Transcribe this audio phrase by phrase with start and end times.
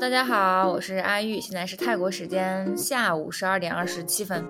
[0.00, 4.46] 大家好，我是阿玉，现在是泰国时间下午十二点二十七分。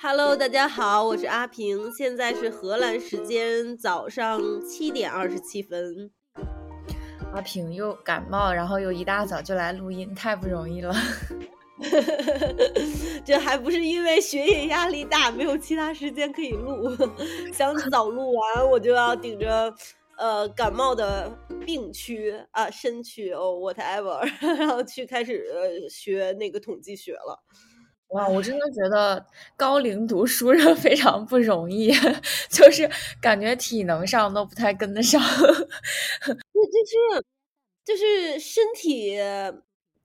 [0.00, 6.12] Hello，大家好，我是阿平，现在是荷兰时间早上七点二十七分。
[7.34, 10.94] 阿平又感冒，然后又一大早就来录音，太不容易了。
[13.26, 16.96] 这还不是因为学业压力大，没有其他时间可以录，
[17.52, 19.74] 想早录完我就要顶着。
[20.18, 21.30] 呃，感冒的
[21.64, 24.20] 病区啊，身躯哦，whatever，
[24.58, 27.42] 然后去开始学那个统计学了。
[28.08, 29.24] 哇，我真的觉得
[29.56, 31.92] 高龄读书人 非常不容易，
[32.50, 35.20] 就是感觉体能上都不太跟得上。
[36.24, 36.34] 对，
[36.72, 37.24] 就是
[37.84, 39.18] 就是身体。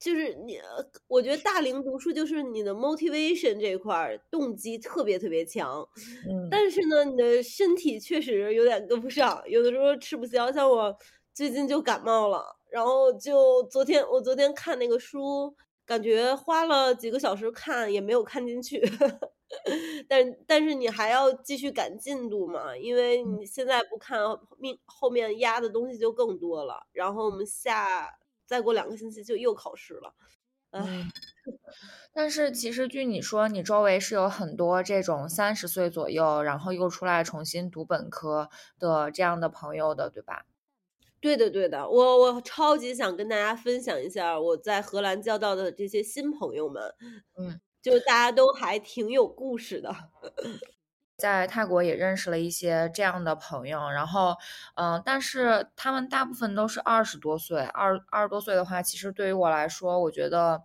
[0.03, 0.59] 就是你，
[1.07, 5.80] 我觉得大龄读书就是你的 motivation 这块儿动机特别特别强，
[6.30, 10.52] 嗯，但是呢，你的身体确实有点跟不上，有的时候吃不消。
[10.52, 10.94] 像我
[11.34, 15.55] 最近就感冒了，然后就昨天我昨天看那个书，
[15.86, 18.81] 感觉花了几个小时看也没有看进去，
[20.09, 24.20] 但但是你还要继续赶进度嘛，因为你现在不看，
[24.59, 26.86] 命后面压的东西就更多了。
[26.92, 28.09] 然后我们下。
[28.45, 30.13] 再过两个星期就又考试了，
[30.72, 31.08] 唉。
[32.13, 40.45] 但是其实据你说，你周围是有很多这种三十岁左右，然后又出来重新读本科的这样的朋友的，对吧？
[41.19, 41.89] 对的，对的。
[41.89, 46.94] 我我超级想跟大家分享一下我在荷兰交到的这些新朋友们，
[47.38, 49.89] 嗯，就大家都还挺有故事的。
[51.17, 54.36] 在泰国也认识了一些这样的朋友，然后，
[54.75, 60.64] 嗯，但是他们大部分都是二十多岁，二二十多岁的话，其实对于我来说，我觉得。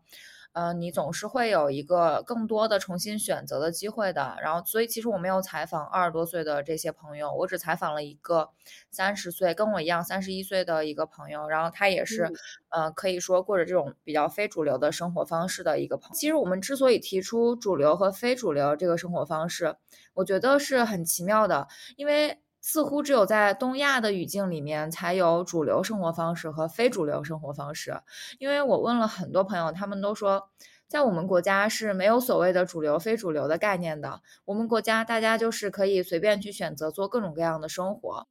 [0.59, 4.37] 嗯，你总是会有一个更多的重新选择的机会的。
[4.43, 8.51] 然后，所以其实我没有采访二十多岁的这些朋友，我只采访了一个
[8.91, 11.49] 三十岁跟我一样三十一岁的一个朋友。
[11.49, 12.33] 然后他也是，
[12.71, 16.15] 呃，可以说过着这种比较非主流的生活方式的一个朋友。
[16.17, 19.77] 其实我们之所以提出主流和非主流这个生活方式，
[20.15, 22.41] 我觉得是很奇妙的，因为。
[22.61, 28.03] 似乎只有在东亚的语境里面才有主流生活方式和非主流生活方式。
[28.39, 30.51] 因为我问了很多朋友，他们都说，
[30.87, 34.21] 在我们国家是没有所谓的主流、非主流的概念的。
[34.45, 38.27] 我们国家大家就是可以随便去选择做各种各样的生活。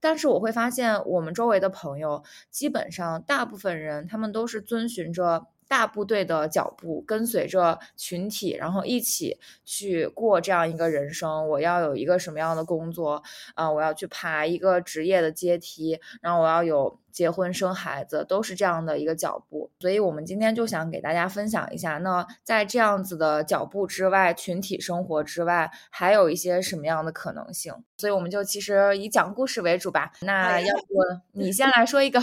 [0.00, 5.46] 但是我会发现，我们周围的朋友基本上大部分人，他们都是遵循着。
[5.68, 11.48] 大部队的脚步，跟随着群体，然后一起去过这样一个人生。
[11.48, 13.22] 我要有一个什么样的工作
[13.54, 13.70] 啊？
[13.70, 19.70] 我要去爬一个职业的阶梯，然后我要有结婚生孩子，都是这样的一个脚步。
[19.80, 27.74] 所以，我们今天就想给大家分享一下，那在这样子的脚步之外，群体生活之外，还有一些什么样的可能性？
[27.96, 30.12] 所以，我们就其实以讲故事为主吧。
[30.20, 30.84] 那要不
[31.32, 32.20] 你先来说一个，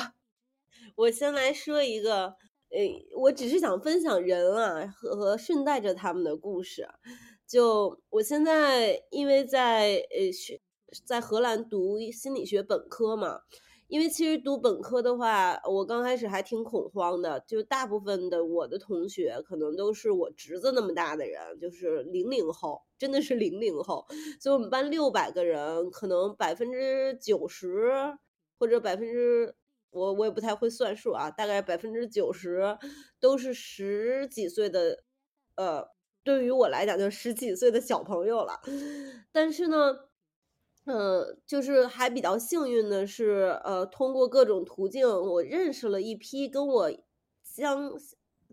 [0.96, 2.36] 我先来说一个。
[2.72, 6.88] 诶，我只是想分享人啊和和顺带着他们的故事。
[7.46, 10.62] 就我现在因为在呃学
[11.06, 13.42] 在荷兰读心理学本科嘛，
[13.88, 17.42] 因为其实读本科的话，我刚开始还挺恐慌的。
[17.42, 24.06] 就大部分的我的同学可能都是我侄子那么大的人，就是零零后，真的是零零后。
[24.40, 27.92] 所以我们班六百个人，可能百分之九十
[28.58, 29.54] 或者百分之。
[29.92, 32.78] 我我也不太会算数啊，大概百分之九十
[33.20, 35.04] 都是十几岁的，
[35.56, 35.86] 呃，
[36.24, 38.62] 对于我来讲就十几岁的小朋友了。
[39.34, 39.98] 但是呢，
[40.86, 46.92] 嗯，就是还比较幸运的是，呃，通过各种途径，我认识了一批跟我
[47.44, 47.92] 相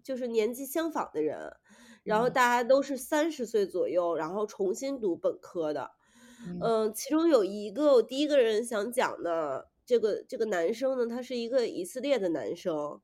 [0.03, 1.57] 就是年纪相仿的人，
[2.03, 5.93] 然后大家都是三十岁左右，然后重新读本科的。
[6.61, 9.69] 嗯，其中有一个我第一个人想讲的。
[9.89, 13.01] 这个这个男生呢，他是一个以色列的男生，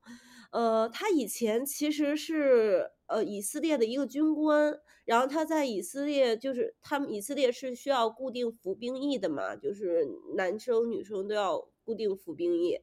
[0.51, 10.05] 呃，他以前其实是呃以色列的一个军官，然后他在以色列就是他们以色列是需要固定服兵役的嘛，就是
[10.37, 12.79] 男生女生都要固定服兵役，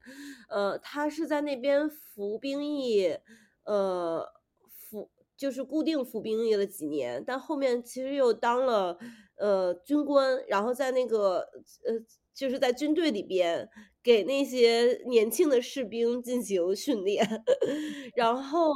[0.48, 3.16] 呃，他是在那边服兵役，
[3.62, 4.26] 呃，
[4.68, 8.98] 服就是固定服兵役了几年，但后面其实又当了
[9.36, 11.48] 呃军官，然后在那个
[11.86, 12.04] 呃。
[12.34, 13.68] 就是在军队里边
[14.02, 17.26] 给那些年轻的士兵进行训练，
[18.14, 18.72] 然后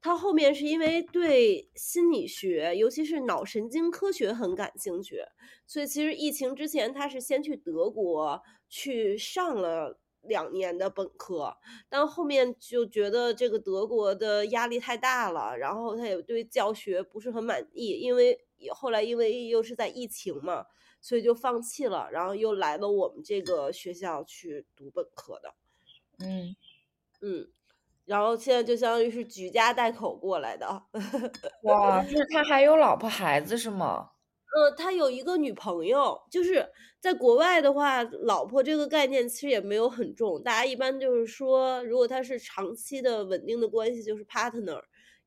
[0.00, 5.22] 他后面是因为对心理学，尤其是脑神经科学很感兴趣，
[5.66, 11.56] 所以其实疫情之前他是先去德国去上了两年的本科，
[11.88, 18.38] 但后面就觉得这个德国的压力太大了，然后他也对教学不是很满意，因为
[18.72, 20.66] 后来因为又是在疫情嘛。
[21.04, 25.54] 所以就放弃了，然后又来了我们这个学校去读本科的，
[26.18, 26.56] 嗯
[27.20, 27.46] 嗯，
[28.06, 30.66] 然后现在就相当于是举家带口过来的。
[31.64, 34.12] 哇，就是他还有老婆孩子是吗？
[34.56, 36.66] 呃，他有一个女朋友，就是
[37.00, 44.82] 在国外的话，老婆这个概念其实也没有很重，大家一般就是说，如果他是长期的稳定的关系，就是 partner，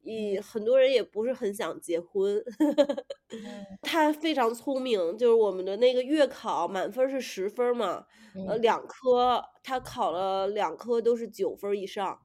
[0.07, 2.41] 也很多人也不是很想结婚。
[3.81, 8.05] 他非常聪明，就是我们的那个月考满分是十分嘛，
[8.47, 12.19] 呃，两科他考了两科都是九分以上。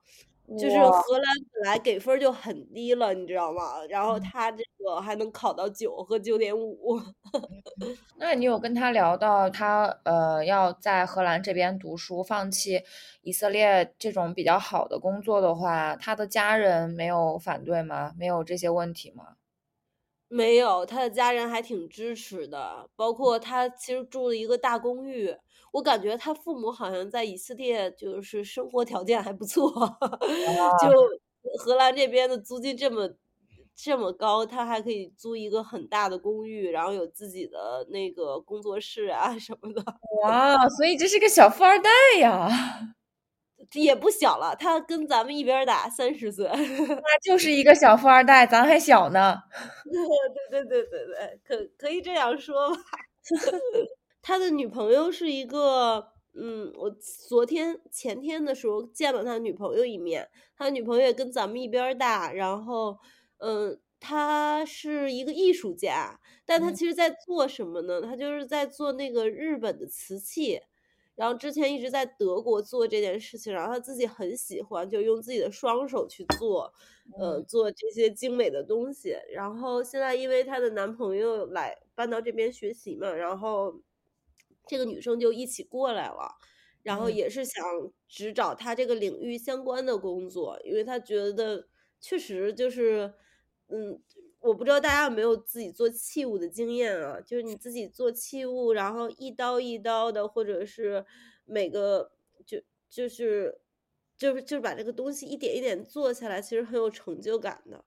[0.59, 1.25] 就是荷兰
[1.55, 3.83] 本来给分就很低了，你知道吗？
[3.89, 7.01] 然后他这个还能考到九和九点五。
[8.19, 12.83] 那你有跟他聊到他呃要在荷兰这边读书，放弃
[13.23, 18.13] 以色列这种比较好的工作的话，他的家人没有反对吗？
[18.19, 19.37] 没有这些问题吗？
[20.29, 25.37] 没有，他的家人还挺支持的，包括他其实住了一个大公寓。
[25.73, 29.71] 我感觉他父母好像在以色列就是生活条件还不错，
[30.81, 33.09] 就荷兰这边的租金这么
[33.75, 39.83] 这么高，他还可以租一个很大的公寓，然后有自己的那个工作室啊什么的。
[40.23, 41.91] 哇，所以这是个小富二代
[42.21, 42.49] 呀！
[43.75, 49.37] 也不小了，他跟咱们一边大，三十岁， 那就是一个小富二代，咱还小呢。
[50.51, 52.81] 对对对对对，可可以这样说吧。
[54.21, 56.91] 他的女朋友是一个，嗯，我
[57.29, 62.99] 昨天前天的时候见了他女朋友一面，他女朋友也跟咱们一边大，然后，
[63.43, 68.01] 嗯，他是一个艺术家，但他其实在做什么呢？
[68.01, 70.61] 他就是在做那个日本的瓷器，
[71.17, 76.73] 然后之前一直在德国做这件事情，然后他自己很喜欢，就用自己的双手去做，
[77.19, 83.83] 呃，做这些精美的东西，然后现在因为她的男朋友来搬到这边学习嘛，然后。
[84.69, 86.37] 这个女生就一起过来了，
[86.85, 87.65] 然后也是想
[88.07, 91.67] 只找她这个领域相关的工作，因为她觉得
[92.01, 93.13] 确实就是，
[93.73, 93.99] 嗯，
[94.41, 97.19] 我不知道大家有没有自己做器物的经验啊？
[97.21, 101.05] 就是你自己做器物，然后一刀一刀的，或者是
[101.45, 102.13] 每个
[102.45, 102.59] 就
[102.89, 103.59] 就是
[104.17, 107.85] 就是就是把这个东西一点一点做下来，其实很有成就感的。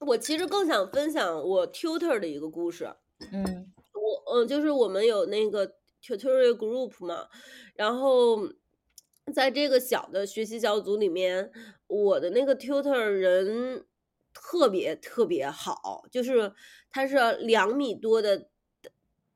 [0.00, 2.92] 我其实更想分享我 tutor 的一个故事，
[3.32, 5.76] 嗯，我嗯，就是我们有那个。
[6.06, 7.30] tutorial group 嘛，
[7.74, 8.46] 然后
[9.32, 11.50] 在这个小的学习小组里面，
[11.86, 13.82] 我的那个 tutor 人
[14.34, 16.52] 特别特别好，就是
[16.90, 18.48] 他是两米多的，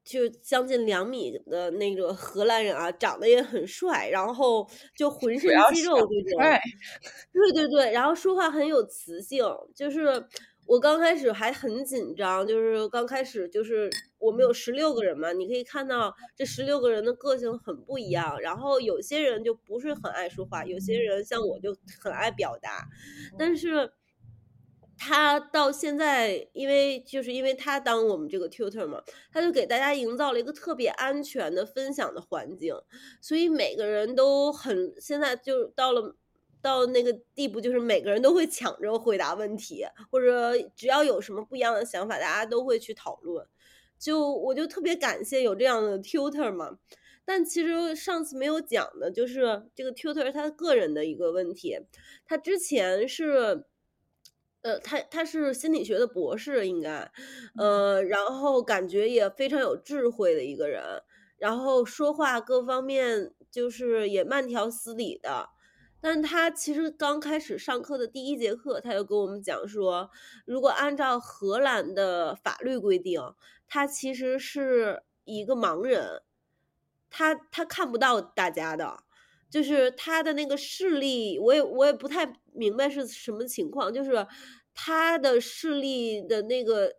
[0.05, 6.41] 就将近两米的那个荷兰人啊，长得也很帅，然后就 浑身肌肉这种，
[7.33, 9.43] 对对对，然后说话很有磁性，
[9.75, 10.27] 就是。
[10.69, 22.87] 我刚开始还很紧张，就是刚开始就是我们有十六个人嘛，你可以看到这十六个人的个性很不一样，然后有些人就不是很爱说话，有些人像我就很爱表达，
[23.39, 23.91] 但是
[24.99, 29.03] 他到现在，因为就是因为他当我们这个 tutor 嘛，
[29.33, 32.75] 他就给大家营造了一个特别安全的分享的环境，
[33.21, 36.17] 所以每个人都很现在就到了。
[36.61, 43.47] 到那个地步，就是每个人都会抢着回答问题，或者只要有什么不一样的想法，大家都会去讨论。
[43.97, 46.77] 就我就特别感谢有这样的 tutor 嘛。
[47.25, 51.79] 但其实上次没有讲的，就是这个 tutor 他个人的一个问题。
[52.27, 53.65] 他之前是，
[54.63, 57.11] 呃，他他是心理学的博士，应该，
[57.57, 61.03] 呃，然后感觉也非常有智慧的一个人，
[61.37, 65.51] 然后说话各方面就是也慢条斯理的。
[66.01, 70.11] 但他其实刚开始上课的第一节课，他就跟我们讲说，
[70.45, 73.21] 如果按照荷兰的法律规定，
[73.67, 76.23] 他其实是一个盲人，
[77.11, 79.03] 他他看不到大家的，
[79.51, 84.27] 就是他的那个视力，我也我也不太明白是什么情况，就是
[84.75, 86.93] 他的视力的那个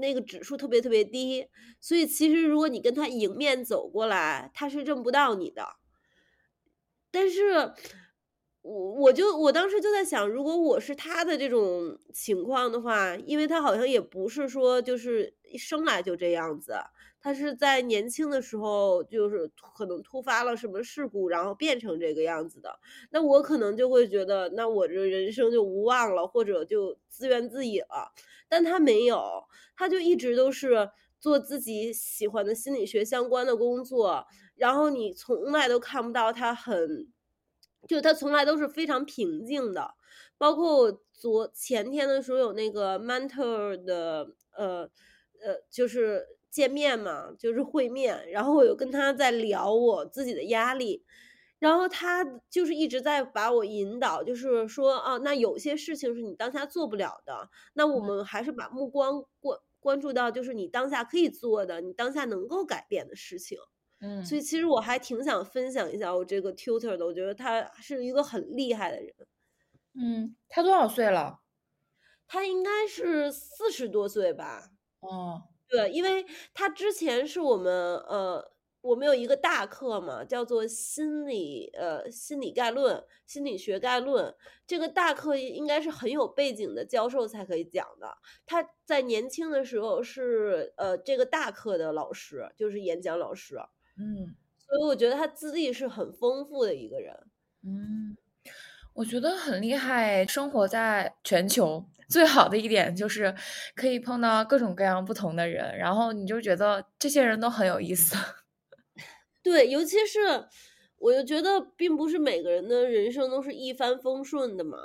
[0.00, 1.46] 那个指数特别特别低，
[1.80, 5.66] 所以其实如果你跟他迎面走过来，他是认不到你的，
[7.10, 7.72] 但是。
[8.64, 16.74] 我我就我当时就在想，如果我是他的这种情况的话，因为他好像也不是说就是一生来就这样子，
[17.22, 22.80] 他是在年轻的时候就是可能突发了什么事故，然后变成这个样子的。
[23.10, 28.12] 那我可能就会觉得，那我这人生就无望了，或者就自怨自艾了。
[28.48, 29.44] 但他没有，
[29.76, 34.26] 他就一直都是做自己喜欢的心理学相关的工作，
[34.56, 37.08] 然后你从来都看不到他很。
[37.88, 39.94] 就他从来都是非常平静的，
[40.38, 44.88] 包括昨前天的时候有那个 mentor 的呃
[45.42, 51.02] 呃，就是见面嘛，就是会面，然后我有跟他在聊我自己的压力，
[51.58, 63.58] 然后他就是一直在把我引导，就是说啊，那有些事情是你当下做不了的，那我们还是把目光关关注到就是你当下可以做的，你当下能够改变的事情。
[64.00, 69.14] 嗯，所以其实我还挺想分享一下我这个 tutor 的，我觉得他是一个很厉害的人。
[69.94, 71.38] 嗯，他多少岁了？
[72.26, 74.70] 他应该是四十多岁吧。
[75.00, 76.24] 哦，对，因为
[76.54, 78.52] 他之前是我们呃。
[78.82, 84.34] 我们有一个大课嘛，叫做心理呃心理概论、心理学概论。
[84.66, 88.18] 这个大课应该是很有背景的教授才可以讲的。
[88.44, 93.54] 他在年轻的时候是呃这个大课的老师，就是演讲老师。
[93.96, 97.16] 嗯，所以我觉得他资历是很丰富的一个人。
[97.62, 98.16] 嗯，
[98.94, 100.26] 我觉得很厉害。
[100.26, 103.34] 生活在全球最好的一点就是
[103.74, 108.14] 可以碰到各种各样不同的人，然后你就觉得这些人都很有意思。
[109.42, 110.20] 对，尤其是，
[110.98, 114.78] 我就觉得并不是每个人的人生都是一帆风顺的嘛。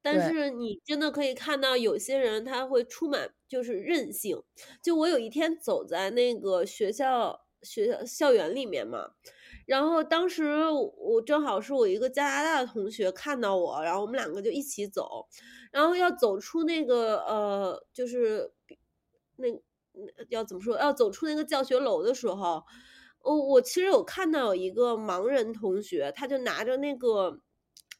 [0.00, 4.42] 但是你真的可以看到，有些人他会充满就是韧性。
[4.82, 9.10] 就我有一天走在那个学校学校校园里面嘛，
[9.70, 15.28] 然后当时我正好是我一个加拿大的同学看到我，然后我们两个就一起走，
[15.70, 18.52] 然后要走出那个呃，就是
[19.36, 19.46] 那
[20.28, 22.64] 要怎么说，要走出那个教学楼的时候。
[23.22, 27.38] 我，我其实有看到有一个盲人同学，他就拿着那个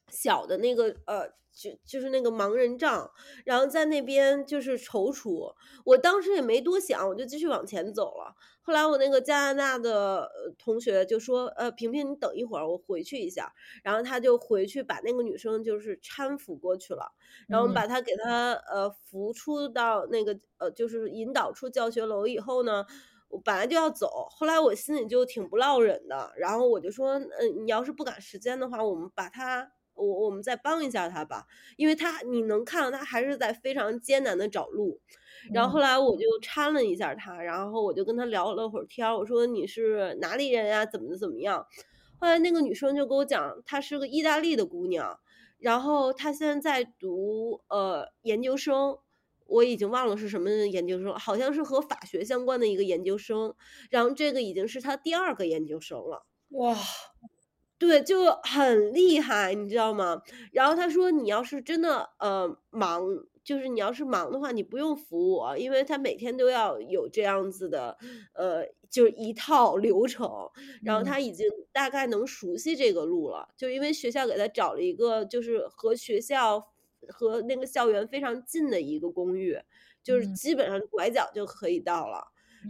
[0.09, 3.09] 小的那个呃，就就是那个盲人杖，
[3.45, 5.55] 然后在那边就是踌躇。
[5.85, 8.35] 我当时也没多想，我就继续往前走了。
[8.71, 17.11] 后来我那个加拿大的同学就说：“呃，萍萍，你等一会儿，我回去一下。”然后他就回去把那个女生就是搀扶过去了，
[17.49, 22.87] 然后我们把他给他呃扶出到那个呃，就是引导出教学楼以后呢。
[23.29, 31.47] 我本来就要走，后来我心里就挺不落忍的，然后我就说，嗯，你要是不赶时间的话，我们把他，我我们再帮一下他吧，
[31.77, 35.01] 因为他你能看到他还是在非常艰难的找路，
[35.53, 40.85] 然后后来我就掺了一下他，然后我就跟他聊了会儿天，我说你是哪里人呀？
[40.87, 41.67] 怎么怎么样？
[42.19, 45.19] 后来那个女生就跟我讲，她是个意大利的姑娘，
[45.59, 48.99] 然后她现在在读呃研究生。
[49.53, 53.53] 我已经忘了是什么研究生，好像是和法学相关的一个研究生，
[53.91, 56.25] 然后这个已经是她第二个研究生了。
[56.51, 56.77] 哇，
[57.77, 60.23] 对，就很厉害，你知道吗？
[60.53, 63.03] 然后他说，你要是真的呃忙，
[63.45, 67.97] 就是你要是忙的话，你不用扶我，因为他每天都要有这样子的
[68.35, 70.29] 呃，就是一套流程，
[70.83, 76.69] 然后他已经大概能熟悉这个路了，就因为学校给他找了一个就是和学校。
[77.09, 79.59] 和那个校园非常近的一个公寓，
[80.03, 82.23] 就是基本上拐角就可以到了。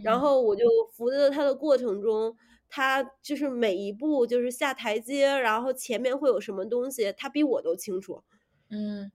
[0.05, 0.63] 然后我就
[0.93, 2.33] 扶着他的过程中，
[2.69, 8.23] 他就是每一步就是下台阶，然后前面会有什么东西，他比我都清楚。
[8.69, 9.11] 嗯，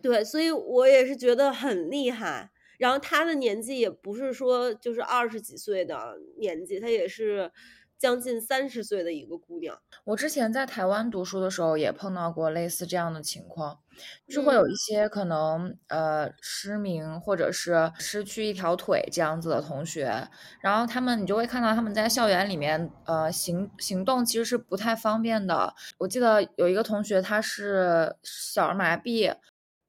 [0.00, 2.50] 对，所以我也是觉得很厉害。
[2.78, 7.50] 然后他的年纪也不是说就是二十几岁的年纪，他也是。
[7.98, 13.78] 将近三十岁的一个姑娘，我之前在台湾读书的时候也碰到过类似这样的情况，
[14.26, 20.28] 就是会有一些可能呃失明或者是失去一条腿这样子的同学，
[20.60, 25.72] 然后他们你就会看到他们在校园里面呃行行动其实是不太方便的。
[25.98, 29.32] 我记得有一个同学他是小儿麻痹，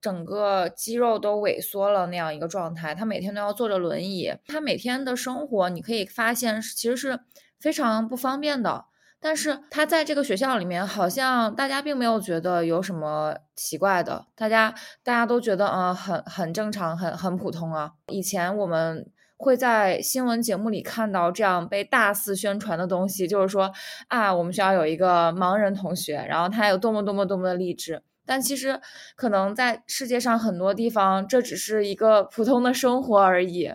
[0.03, 7.22] 整个肌肉都萎缩了那样一个状态，他每天都要坐着轮椅，他每天的生活你可以发现其实是。
[7.63, 8.88] 非常不方便的，
[9.22, 17.93] 但是他在这个学校里面，好像大家并没有觉得有什么奇怪的，大家大家都觉得嗯很很正常，很很普通啊。
[18.07, 23.72] 以前我们会在新闻节目里看到这样被大肆宣传的东西，就是说
[24.10, 28.03] 啊，我们学校有一个盲人同学，然后他有多么多么多么的励志。
[28.25, 28.79] 但其实
[29.15, 33.73] 可能在世界上很多地方，这只是一个普通的生活而已。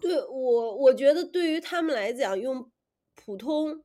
[0.00, 2.70] 对我，我觉得对于他们来讲，用
[3.14, 3.82] 普通，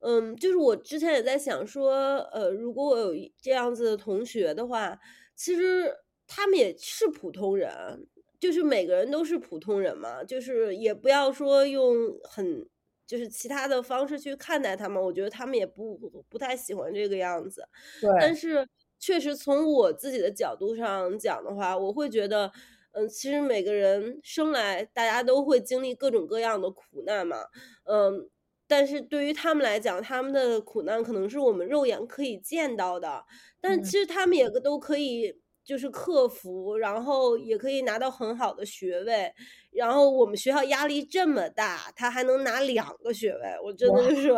[0.00, 4.98] 嗯，就是我之前也在想说，呃，如果我有这样子的同学的话，
[5.36, 5.94] 其实
[6.26, 8.08] 他们也是普通人，
[8.40, 11.94] 就是每个人都是普通人嘛，就是也不要说用
[12.24, 12.66] 很
[13.10, 15.96] 就是其他的方式去看待他们，我觉得他们也不
[16.28, 17.66] 不太喜欢这个样子。
[18.00, 22.52] 对，但是确实从我自己的角度上讲的话，我会觉得。
[22.92, 27.36] 嗯，其实每个人生来，大家都会经历各种各样的苦难嘛。
[27.84, 28.28] 嗯，
[28.66, 33.24] 但是对于他们来讲，他们的苦难可能是我们肉眼可以见到的，
[33.60, 35.40] 但其实他们也都可以
[35.70, 39.32] 就是客服，然后也可以拿到很好的学位。
[39.70, 44.34] 然后我们学校压力这么大，他还能拿两个学位，我真的就是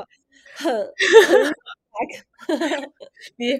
[0.54, 0.70] 很
[2.46, 2.92] 很
[3.36, 3.58] 你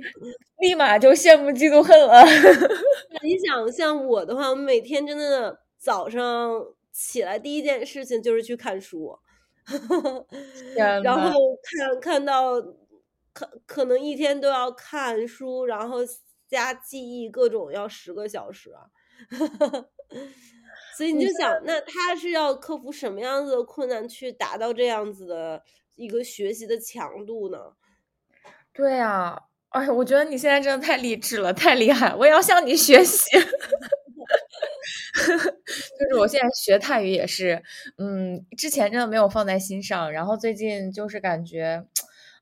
[0.59, 2.23] 立马就羡慕嫉妒恨了。
[3.25, 6.63] 你想，像我的话，我每天真的早上
[6.93, 9.19] 起来第一件事情就是去看书，
[10.77, 12.61] 然后看看到
[13.33, 16.01] 可可能一天都要看书，然后
[16.53, 18.87] 加记忆各种要十个小时啊。
[20.97, 25.63] 所以你就想，那他是要克服什么样子的困难去达到这样子的
[25.97, 27.59] 一个学习的强度呢？
[28.75, 32.15] 对呀，哎呀，我觉得你现在真的太励志了，太厉害！
[32.15, 33.25] 我也要向你学习。
[35.99, 37.63] 就是我现在学泰语也是，
[37.97, 41.87] 嗯，之前真的没有放在心上，然后最近就是感觉，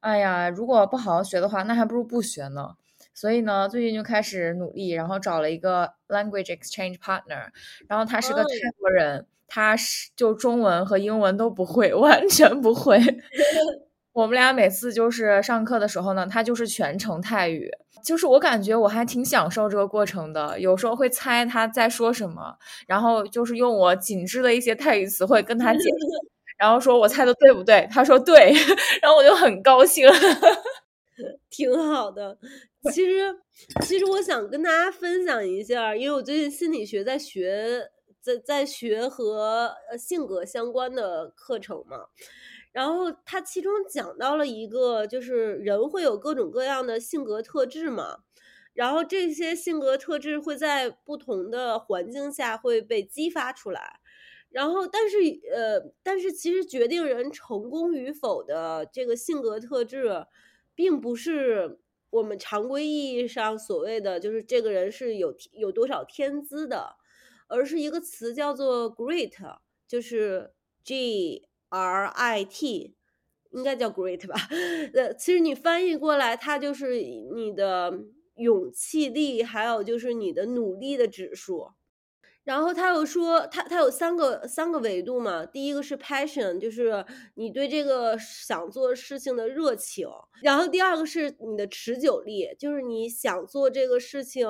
[0.00, 2.76] 哎呀，如果不好好学的话，那还不如不学呢。
[3.14, 7.49] 所以呢，最近就开始努力，然后找了一个 language exchange partner，
[7.88, 8.49] 然后他是个泰
[8.79, 12.99] 国人，他是就中文和英文都不会， 完全不会。
[14.12, 17.71] 我们俩每次就是上课的时候呢，他就是全程泰语，
[18.05, 20.59] 就是我感觉我还挺享受这个过程的。
[20.59, 22.57] 有时候会猜他在说什么，
[22.88, 25.88] 然后就是用我紧致的一些泰语词汇跟他解释，
[26.59, 27.87] 然后说我猜的对不对？
[27.90, 28.52] 他说对，
[29.00, 30.09] 然后我就很高兴，
[31.50, 32.37] 挺好的。
[32.93, 33.37] 其实，
[33.83, 42.07] 其实我想跟大家分享一下，因为我最近心理学在学，在在学和性格相关的课程嘛。
[42.73, 48.19] 然后他其中讲到了一个，就是人会有各种各样的性格特质嘛。
[48.73, 54.01] 然后这些性格特质会在不同的环境下会被激发出来。
[54.49, 55.19] 然后，但是
[55.53, 60.27] 呃，但是其实决定人成功与否的这个性格特质，
[60.75, 61.79] 并不是
[62.11, 66.97] 我们常规意义上所谓的就是这个人是有有多少天资的，
[67.49, 70.52] 而是一个词叫做 “great”，就是
[70.85, 71.47] G。
[71.73, 72.97] R I T
[73.52, 74.35] 应该叫 Great 吧？
[74.93, 77.93] 呃，其实你翻译过来，它就是你的
[78.35, 81.68] 勇气力，还有就是你的努力的指数。
[82.42, 85.44] 然后他又说，他他有三个三个维度嘛。
[85.44, 90.09] 第一个是 passion，就是你对这个想做事情的热情。
[90.42, 94.48] 然后第二个是你的持久力，就是你想做这个事情，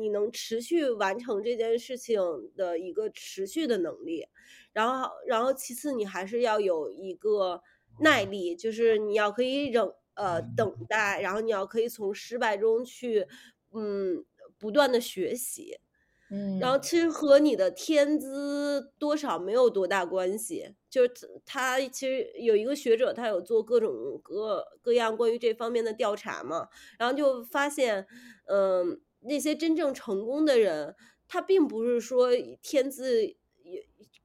[0.00, 2.18] 你能持续完成这件事情
[2.56, 4.26] 的一个持续的能力。
[4.72, 7.62] 然后，然后其次你还是要有一个
[8.00, 13.26] 耐力，就是你要可以忍呃等待，然后你要可以从失败中去
[13.72, 14.24] 嗯
[14.58, 15.78] 不断的学习。
[16.30, 21.10] 嗯，然后其实和你的天资多少没有多大关系，就是
[21.44, 28.06] 他其实有一个学者，他有做各种各各样关于这方面的调查嘛，然后就发现，
[28.46, 30.94] 嗯，那些真正成功的人，
[31.28, 32.30] 他并不是说
[32.62, 33.36] 天资也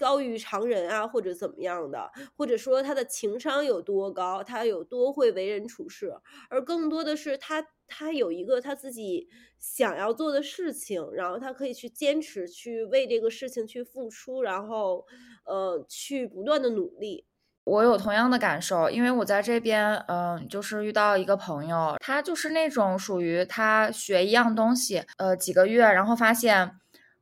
[0.01, 6.13] 高于常人啊，或者怎么样的，或者说他的情商有多高，他有多会为人处事，
[6.49, 7.65] 而更多的是他。
[7.93, 9.27] 他有一个他自己
[9.59, 15.05] 想要做的事情，然后他可以去坚持，去为这个事情去付出，然后，
[15.45, 17.25] 呃，去不断的努力。
[17.65, 26.71] 我有同样的感受，因为我在这边，嗯，就是遇到一个朋友，他就是那种属于他学一样东西，呃，几个月，然后发现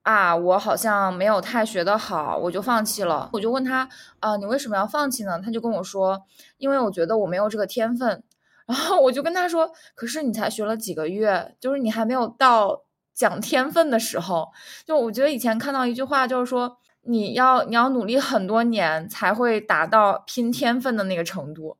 [0.09, 3.29] 啊，我好像没有太学得好，我就放弃了。
[3.31, 3.87] 我就问他，
[4.19, 5.39] 啊，你为什么要放弃呢？
[5.39, 6.25] 他就跟我说，
[6.57, 8.23] 因为我觉得我没有这个天分。
[8.65, 14.51] 然后我就跟他说：“可是你才学了几个月，就是你还没有到讲天分的时候。
[14.83, 21.77] 就我觉得以前看到一句话，就是说你要你要努力很多年才会达到拼天分的那个程度。”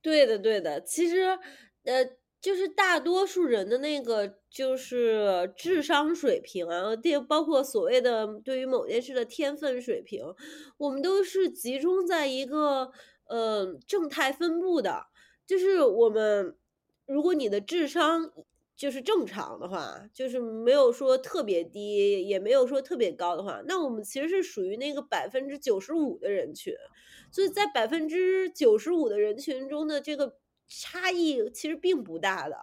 [0.00, 0.80] 对的，对的。
[0.80, 1.38] 其实，
[1.84, 2.04] 呃，
[2.40, 10.24] 就是大多数人的那个就是智商水平啊，这包括所谓的对于某件事的天分水平，
[10.78, 12.90] 我们都是集中在一个
[13.28, 15.06] 呃正态分布的。
[15.46, 16.56] 就是我们，
[17.06, 18.30] 如果你的智商
[18.76, 26.74] 就是正常的话，就是没有说特别低，也没有说特别高的话，那我们其实是属于那个百分之九十五的人群。
[27.30, 32.56] 所以在百分之九十五的人群中的这个差异其实并不大的。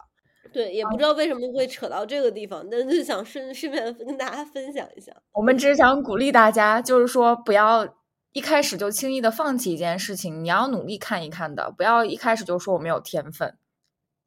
[0.53, 5.12] 对，也不知道为什么会扯到这个地方，但是想顺顺便跟大家分享一下。
[5.34, 7.97] 我们只是想鼓励大家，就是说不要。
[8.36, 13.58] 一开始就轻易的放弃一件事情，你要努力看一看的，不要一开始就说我没有天分。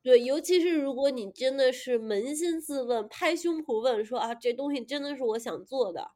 [0.02, 6.12] 对，尤其是如果你真的是扪心自问，拍胸脯问说啊，这东西真的是我想做的，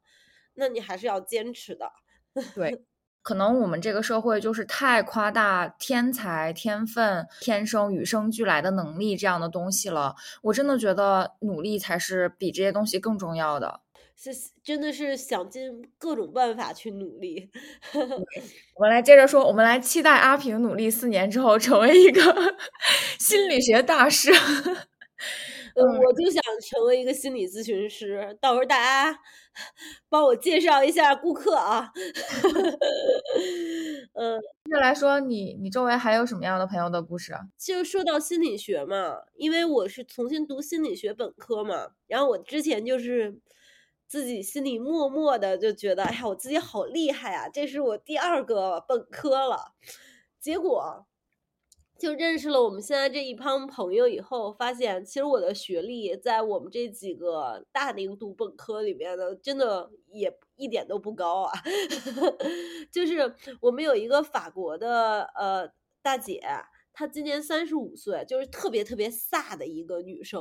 [0.55, 1.91] 那你还是要坚持的。
[2.55, 2.83] 对，
[3.23, 10.15] 可能我们这个社会就是太夸大天才、天分、天生与生俱来的能力这样的东西了。
[10.43, 13.79] 我真的觉得努力才是比这些东西更重要的。
[14.15, 14.29] 是
[14.63, 17.49] 真的是想尽各种办法去努力。
[18.75, 22.21] 我们来接着说，我们来期待阿平努力四年之后成为一个
[23.19, 24.31] 心理学大师。
[25.75, 29.19] 嗯，我就想成为一个心理咨询师，到时候大家
[30.09, 31.91] 帮我介绍一下顾客啊。
[34.13, 37.33] 嗯， 接着来说，你你周围还有什么样的朋友的故事？
[37.57, 43.39] 就说到心理学嘛，因为我是重新读心理学本科嘛，然后我之前就是
[44.07, 49.73] 自己心里默默的就觉得，哎呀，我自己好厉害啊，这是我第二个本科了，
[50.39, 51.07] 结果。
[51.97, 61.53] 就认识了我们现在这一帮朋友以后，发现其实我的学历在我们这几个大龄读本科里面的，真的也一点都不高啊。
[62.91, 65.69] 就是我们有一个法国的呃
[66.01, 66.41] 大姐，
[66.91, 70.39] 她今年三十五岁，就是特别特别飒的一个女生，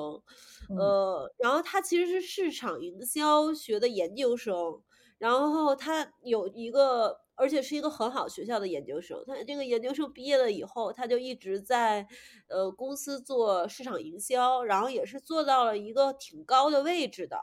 [0.76, 4.82] 呃，然后她其实是市场营销学的研究生，
[5.18, 7.21] 然后她有一个。
[7.35, 12.07] 而且是一个很好学校的研究生，他这个研究生毕业了以后，他就一直在，
[12.49, 17.38] 呃，公司做市场营销，然后也是做到了一个挺高的位置的，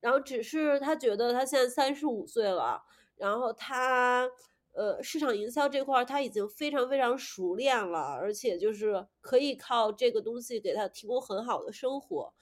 [0.00, 2.82] 然后只是他觉得他现在三十五岁了，
[3.16, 4.28] 然后他，
[4.72, 12.34] 呃，市场营销这块他已经非常非常熟练了，而且就是可以靠这个东西给他提供很好的生活。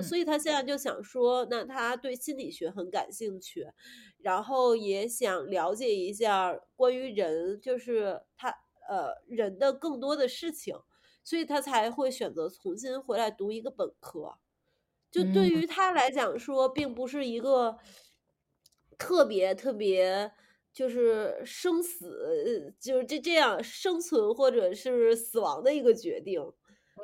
[0.00, 3.66] 所以他现在就想说，那他对心理学很感兴趣，
[4.22, 8.48] 然后也想了解一下关于人，就是他
[8.88, 10.76] 呃人的更多的事情，
[11.24, 14.38] 所以他才会选择重新回来读一个本科。
[15.10, 17.78] 就对于他来讲说，并不是一个
[18.96, 20.32] 特别特别
[20.72, 26.40] 就是生死，就是这这样生存或者是死亡的一个决定。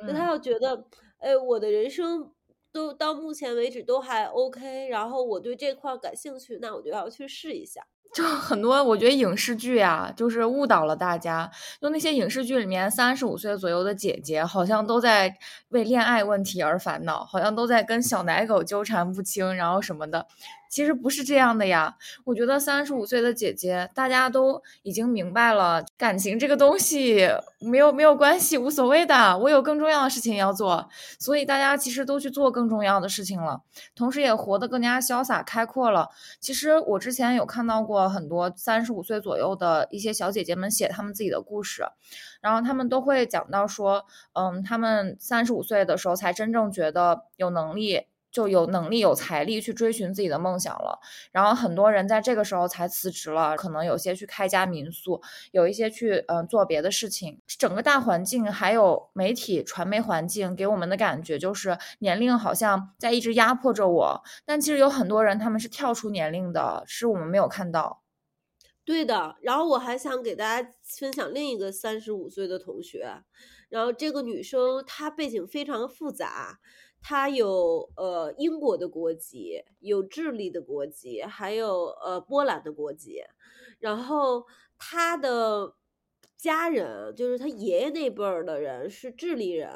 [0.01, 0.87] 那他要觉得，
[1.19, 2.33] 哎，我的人生。
[2.71, 7.81] 都到目前为止都还 OK，然后我对这块感兴趣，那我就要去试一下。
[8.11, 11.51] 就很多，我觉得影视剧啊，就是误导了大家。
[11.79, 20.25] 就那些影视剧里面，三十五岁左右的姐姐，好像都在为恋爱问题而烦恼，好像都在跟小奶狗纠缠不清，然后什么的。
[20.69, 27.27] 其实不是这样的呀，我觉得三十五岁的姐姐，大家都已经明白了，感情这个东西
[27.59, 29.37] 没有没有关系，无所谓的。
[29.39, 30.87] 我有更重要的事情要做，
[31.19, 33.63] 所以大家其实都去做更重要的事情了，
[33.95, 36.09] 同时也活得更加潇洒开阔了。
[36.39, 41.83] 其实我之前有看到过很多三十五岁左右的一些小姐姐们写她们自己的故事，
[42.41, 48.05] 然后她们都会讲到说，嗯，她们三十五岁的时候才真正觉得有能力。
[48.31, 50.99] 就有能力、有财力去追寻自己的梦想了。
[51.31, 57.41] 然后很多人在这个时候才辞职了，可能有些去开家民宿，有一些去嗯做别的事情。
[57.47, 64.23] 整个大环境还有媒体传媒环境给我们的感觉就是年龄好像在一直压迫着我。
[64.45, 68.03] 但其实有很多人他们是跳出年龄的，是我们没有看到。
[68.85, 69.35] 对的。
[69.41, 73.23] 然后我还想给大家分享另一个三十五岁的同学，
[73.69, 76.59] 然后这个女生她背景非常复杂。
[77.01, 83.21] 他有呃英国的国籍，有智利的国籍，还有呃波兰的国籍。
[83.79, 84.45] 然后
[84.77, 85.75] 他的
[86.37, 89.71] 家人，就是他爷爷那辈儿的人是智利人，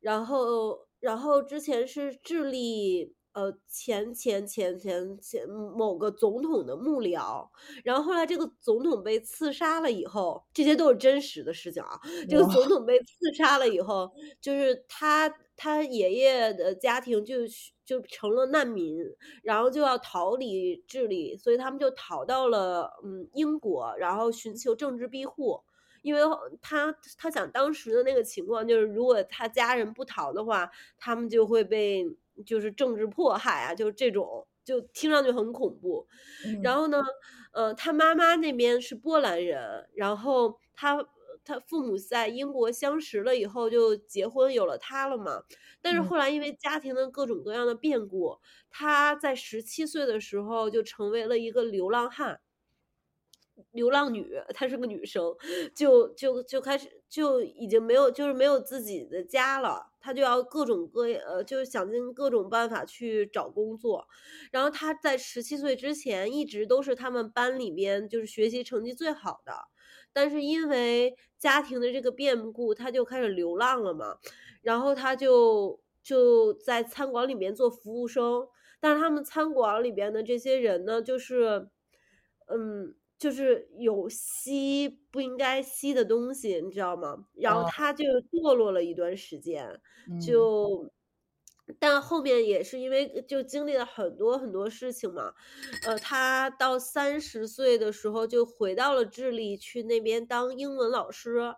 [0.00, 3.14] 然后然后之前是智利。
[3.34, 7.48] 呃，前前前前前某个总统的幕僚，
[7.82, 11.98] 然后后来这个总统被刺杀了以后，这些都是真实的事情啊。
[12.28, 17.36] 这个总统被刺杀了以后，就是他他爷爷的家庭就
[17.84, 18.98] 就成了难民，
[19.44, 25.60] 然后就要逃离智利，所以他们就逃到了嗯英国，然后寻求政治庇护，
[26.02, 26.20] 因为
[26.60, 32.04] 他他想当时的那个情况就是，如果他家人不逃的话，他们就会被。
[32.46, 36.06] 就是政治迫害啊，就是这种，就听上去很恐怖。
[36.62, 36.98] 然后呢，
[37.52, 41.06] 呃，他妈妈那边是波兰人，然后他
[41.44, 45.42] 他父母在英国相识了以后就结婚有了他了嘛。
[45.80, 48.38] 但是后来因为家庭的各种各样的变故，
[48.70, 52.40] 他在十七岁的时候就成为了一个流浪汉。
[53.70, 55.22] 流浪女，她是个女生，
[55.74, 64.08] 就就就开始就已经没有，就是没有自己的家了，她就要各种各呃，就是想尽各种办法去找工作。
[64.50, 69.52] 然后她在十七岁之前一直都是他们班里边就是学习成绩最好的，
[70.12, 74.16] 但是因为家庭的这个变故，他就开始流浪了嘛。
[74.62, 78.46] 然后他就就在餐馆里面做服务生，
[78.80, 81.68] 但是他们餐馆里边的这些人呢，就是
[82.46, 82.94] 嗯。
[83.18, 87.24] 就是有吸不应该吸的东西，你知道吗？
[87.34, 89.80] 然后他就堕落了一段时间，
[90.20, 90.90] 就
[91.78, 95.32] 但后面也是因为就经历了很多很多事情嘛，
[95.86, 101.54] 呃，他到三十岁的时候就回到了智利去那边当英文老师，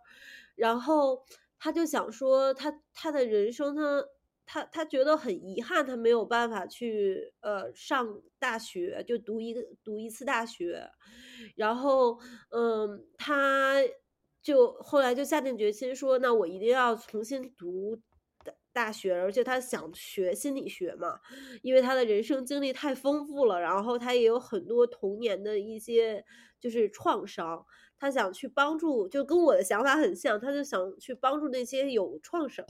[0.54, 1.24] 然后
[1.58, 4.04] 他就想说他他的人生他
[4.44, 10.90] 他他觉得很遗憾，他没有办法去呃上大学，就读一个读一次大学，
[11.56, 13.82] 然后嗯，他
[14.42, 17.98] 就后来就下定决心说，那我一定要重新读。
[18.74, 21.20] 大学，而且他想学心理学嘛，
[21.62, 26.24] 因为他的人生经历太丰富了，然后他也有很多童年的一些
[26.60, 27.64] 就是创伤，
[27.96, 32.66] 他想去帮助，就跟我的想法很像，他就想去帮助那些有创伤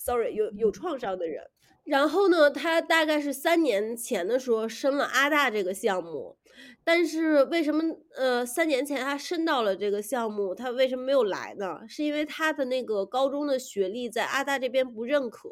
[0.00, 1.48] ，sorry，有有创伤的人。
[1.86, 6.36] 然后呢，他大概是三年前的时候申了阿大这个项目，
[6.82, 7.82] 但是为什么
[8.16, 11.80] 呃三年前他申到了这个项目，他为什么没有来呢？
[11.88, 15.48] 是因为他的那个高中的学历在阿大这边不认可，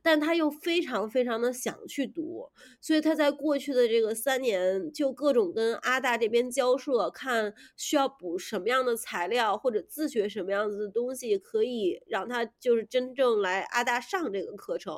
[0.00, 14.94] 但他又非常非常的想去读，所以他在过去的这个三年就各种跟阿大这边交涉，看需要补什么样的材料或者自学什么样子的东西，可以让他就是真正来阿大上这个课程。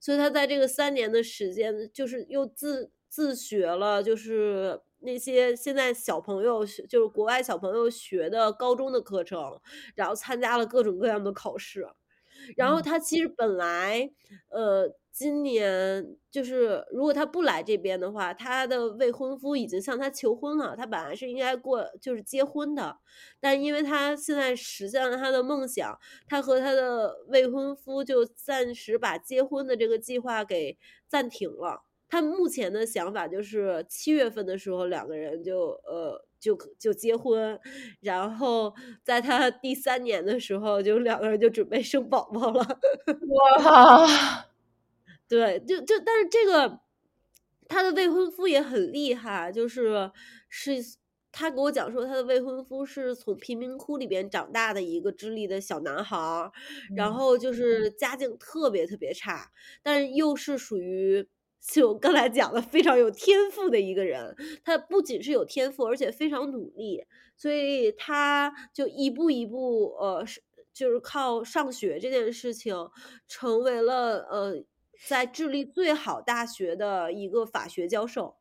[0.00, 9.60] 所以他在这个三年的时间，就是又自自学了，就是那些现在小朋友就是国外小朋友学的高中的课程，
[9.94, 11.86] 然后参加了各种各样的考试。
[12.56, 14.10] 然后他其实本来，
[14.48, 20.76] 呃，今年就是如果他不来这边的话，他的未婚夫已经向他求婚了。
[20.76, 22.98] 他本来是应该过就是结婚的，
[23.40, 30.78] 但因为他现在实现了他的梦想，他和他的未婚夫就暂时把结婚的这个计划给
[31.08, 31.82] 暂停了。
[32.08, 36.24] 他目前的想法就是七月份的时候两个人就呃。
[36.40, 37.58] 就就结婚，
[38.00, 42.64] 然后在他第三年的时候，就两个人就准备生宝宝了。
[43.64, 44.06] 哇，
[45.28, 46.80] 对，就就但是这个
[47.68, 50.10] 他的未婚夫也很厉害，就是
[50.48, 50.72] 是
[51.30, 56.50] 他给我讲说，他的未婚夫是从贫民窟里边长大的一个智利的小男孩，
[56.96, 59.50] 然后就是家境特别特别差，
[59.82, 61.28] 但是又是属于。
[61.60, 67.04] 就刚才讲的非常有天赋的一个人，他不仅是有天赋，而且非常努力，
[67.36, 70.40] 所以他就一步一步，呃，是
[70.72, 72.74] 就是靠上学这件事情，
[73.26, 74.64] 成为了呃，
[75.06, 78.36] 在智利最好大学的一个法学教授，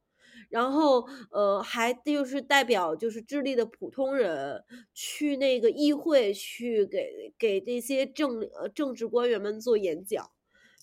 [0.49, 10.29] 然后呃，还就是代表就是智利的普通人去那个议会去给给这些政呃政治官员们做演讲。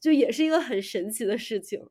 [0.00, 1.82] 就也是一个很神奇的事情，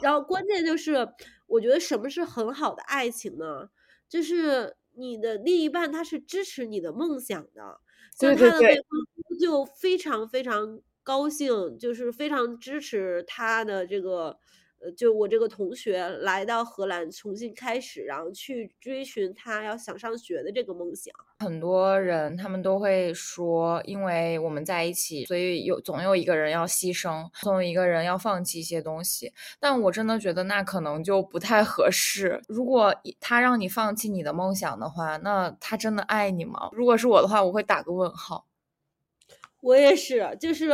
[0.00, 1.08] 然后关键就是，
[1.48, 3.68] 我觉得什么是很好的爱情呢？
[4.08, 7.80] 就是你的另一半他是支持你的梦想的，
[8.16, 8.84] 像他的未婚
[9.26, 14.36] 夫就非常非常高兴，就是非常支持他的这个。
[14.78, 21.10] 呃，就我这个同学来到荷兰重新开始，然后去追寻他要想上学的这个梦想。
[21.38, 29.32] 很多人他们都会说，因为我们在一起，所以有总有一个人要牺牲，总有一个人要放弃一些东西。
[29.58, 32.38] 但我真的觉得那可能就不太合适。
[32.46, 36.68] 如果他让你放弃你的梦想的话，那他真的爱你吗？
[36.72, 38.44] 如果是我的话，我会打个问号。
[39.60, 40.70] 我也是，就是。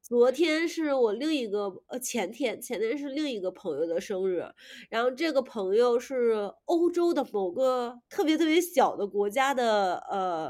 [0.00, 4.42] 昨天是我另一个呃前天前天是另一个朋友的生日，
[4.88, 10.46] 然后这个朋友是欧洲的某个特别特别小的国家的呃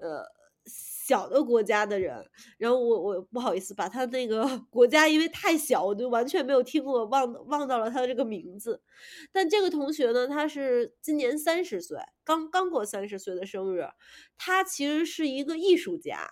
[0.00, 0.24] 呃
[0.64, 2.24] 小的国家的人，
[2.56, 8.80] 然后我我不好意思把他那个 国家因为太小，我就完全没有听过，忘忘到了他的这个名字。
[9.30, 13.86] 但这个同学呢，他是今年三十岁，刚刚过三十岁的生日，
[14.38, 16.26] 他其实是一个艺术家。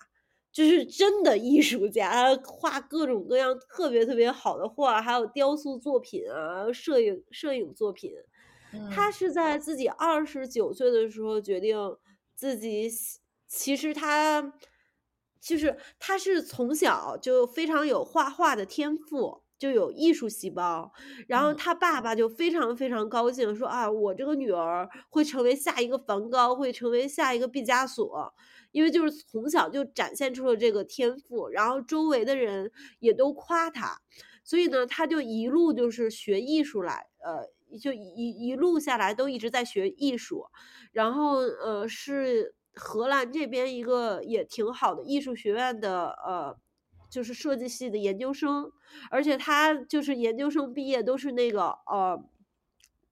[0.55, 8.13] 就是真的艺术家，画各种各样特别特别好的画，还有雕塑作品啊，摄影摄影作品。
[8.91, 11.77] 他是在自己二十九岁的时候决定
[12.37, 12.89] 自己，
[13.49, 14.55] 其实他
[15.41, 20.93] 就是他是从小就非常有画画的天赋，就有艺术细胞。
[21.27, 28.33] 然后他爸爸就非常非常高兴，说啊，我这个女儿会成为下一个梵高，会成为下一个毕加索。
[28.75, 34.01] 因为就是从小就展现出了这个天赋，然后周围的人也都夸他，
[34.43, 40.47] 所以呢，他就一路就是学艺术来，呃，就一一路下来都一直在学艺术，
[40.91, 46.59] 然后呃是荷兰这边一个也挺好的艺术学院的呃，
[47.09, 48.73] 就是设计系的研究生，
[49.09, 52.21] 而且他就是研究生毕业都是那个呃。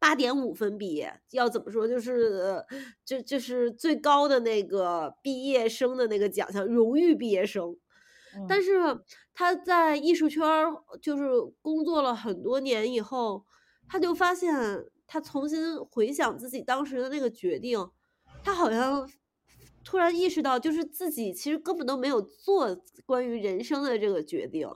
[0.03, 1.87] 八点五分毕业，要怎么说？
[1.87, 2.61] 就是，
[3.05, 7.77] 就就是最高的那个毕业生的那个奖项，荣誉毕业生。
[8.49, 8.73] 但是
[9.33, 11.29] 他在艺术圈儿就是
[11.61, 13.45] 工作了很多年以后，
[13.89, 14.53] 他就发现
[15.07, 17.79] 他重新回想自己当时的那个决定，
[18.43, 19.09] 他好像
[19.85, 24.69] 突然意识到，就是自己其实根本都没有做关于人生的这个决定，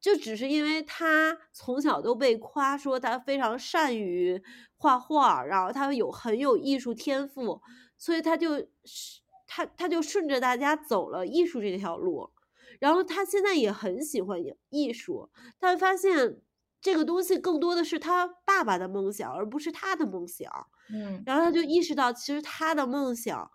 [0.00, 4.42] 就只是因为他从小都被夸说他非常善于
[4.76, 7.60] 画画，然后他有很有艺术天赋，
[7.98, 12.30] 所以他就是他他就顺着大家走了艺术这条路，
[12.78, 14.38] 然后他现在也很喜欢
[14.70, 16.40] 艺术，但发现
[16.80, 20.50] 这个东西更多的是他爸爸的梦想，而不是他的梦想。
[20.92, 23.50] 嗯，然后他就意识到，其实他的梦想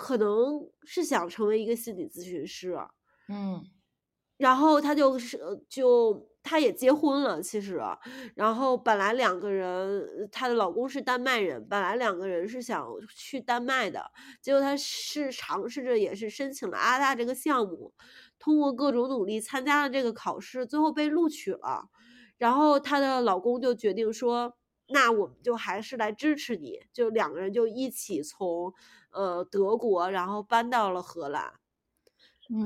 [0.00, 2.74] 可能是想成为一个心理咨询师。
[3.28, 3.62] 嗯，
[4.38, 7.78] 然后他就是就他也结婚了，其实，
[8.34, 12.82] 然后本来两个人，她的老公是丹麦人，本来两个人是想
[13.14, 14.10] 去丹麦的，
[14.40, 17.92] 结果她是尝试着也是申请了阿大这个项目，
[18.38, 21.90] 通过各种努力参加了这个考试，最后被录取了。
[22.38, 24.56] 然后她的老公就决定说，
[24.92, 28.72] 那我们就还是来支持你，就两个人就一起从
[29.12, 31.52] 呃德国，然后搬到了荷兰。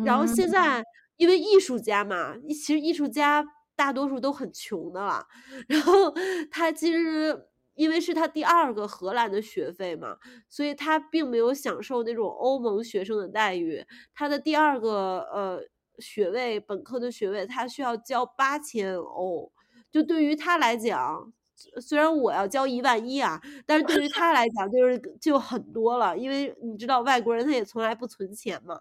[0.05, 0.83] 然后现在，
[1.17, 3.45] 因为艺术家嘛，其实艺术家
[3.77, 5.27] 大多数都很穷的了。
[5.69, 6.15] 然后
[6.51, 10.17] 他其实因为是他第二个荷兰的学费嘛，
[10.49, 13.85] 所以他并没有享受那种欧盟学生的待遇。
[14.15, 15.61] 他的第二个呃
[15.99, 19.53] 学位，本科的学位，他需要交八千欧。
[19.91, 21.33] 就对于他来讲，
[21.81, 28.81] 虽然我要交一万一啊，但是对于他来讲就是就很多了，因为你知道外国人他也从来不存钱嘛。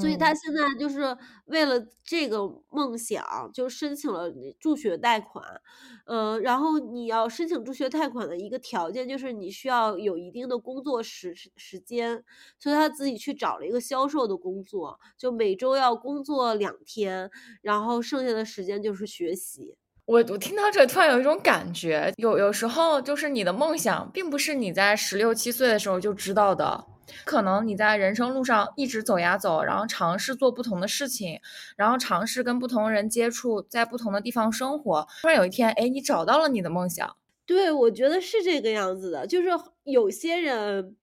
[0.00, 5.60] 所以他现在就是为了这个梦想，就申请了助学贷款，
[6.06, 12.24] 呃，然后你要申请助学贷款的一个条件就是你需要有一定的工作时时间，
[12.58, 17.30] 所以他自己去找了一个销售的工作，就每周要工作两天，
[17.60, 19.76] 然后剩下的时间就是学习。
[20.08, 26.82] 我我听到这突然有一种感觉，有有时候就是你的梦想并不是你在十六七岁的时候就知道的。
[27.26, 31.38] 可能你在人生路上一直走呀走，然后尝试做不同的事情，
[31.76, 35.06] 然后尝试跟不同人接触，在不同的地方生活。
[35.20, 37.16] 突然有一天，哎，你找到了你的梦想。
[37.44, 39.26] 对，我觉得是这个样子的。
[39.26, 39.48] 就是
[39.84, 40.96] 有些人，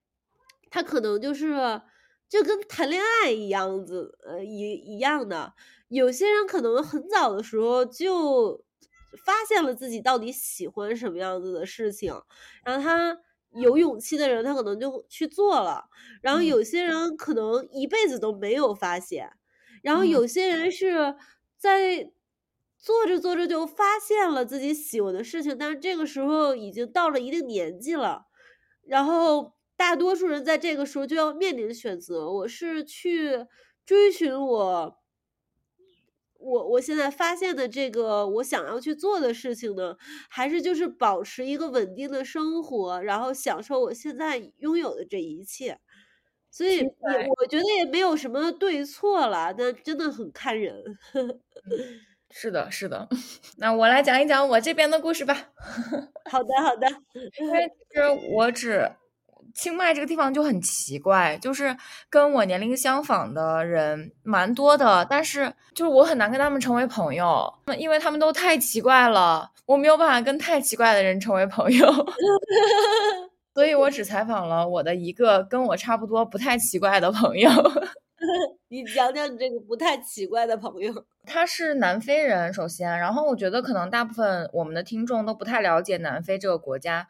[0.72, 1.80] 他可能就是
[2.28, 5.54] 就跟谈恋爱一样子，呃，一一样的。
[5.90, 8.65] 有些人可能很早的时候就
[9.16, 12.14] 发现了自己到底喜欢什么样子的事情，
[12.64, 13.18] 然后他。
[13.58, 15.86] 有勇气的人，他可能就去做了。
[16.22, 19.32] 然后有些人可能一辈子都没有发现，
[19.82, 21.16] 然后有些人是
[21.58, 22.12] 在
[22.78, 28.26] 做着做着就发现了自己喜欢的事情，但是这个时候已经到了一定年纪了。
[28.84, 33.46] 然后大多数人在这个时候就要面临选择：我是去
[33.86, 34.98] 追寻我。
[36.46, 39.98] 我我现在发现的这个我想要去做的事情呢，
[40.30, 45.80] 还是就是保持一个稳定的生活，然后享受我现在拥有的这一切。
[46.52, 46.84] 所以，也
[47.40, 50.84] 我觉得也没有什么对错了，但真的很看人。
[52.32, 53.08] 是的，是的。
[53.58, 55.50] 那我来讲一讲我这边的故事吧。
[56.30, 56.88] 好的，好的。
[57.42, 58.04] 因为其实
[58.36, 58.90] 我只。
[59.56, 61.76] 清迈这个地方就很奇怪，就是
[62.10, 71.88] 跟我年龄相仿的人蛮多的，但是就是我很难跟他们成为朋友，因为他们都太奇怪了，我没有办法跟太奇怪的人成为朋友，
[73.56, 77.50] 所以我只采访了我的一个跟我差不多不太奇怪的朋友。
[78.68, 80.94] 你讲讲你这个不太奇怪的朋友，
[81.26, 87.08] 他是南非人，首先，然后我觉得可能大部分我们的听众都不太了解南非这个国家。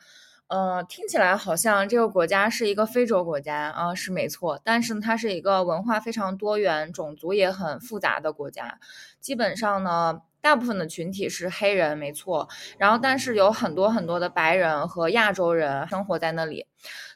[0.47, 4.59] 呃，听起来好像这个国家是一个非洲国家啊，是没错。
[4.63, 8.79] 但是它是一个文化非常多元、种族也很复杂的国家。
[9.19, 12.47] 基本上呢，大部分的群体是黑人，没错。
[12.77, 16.67] 然后，但是有很多很多的白人和亚洲人生活在那里。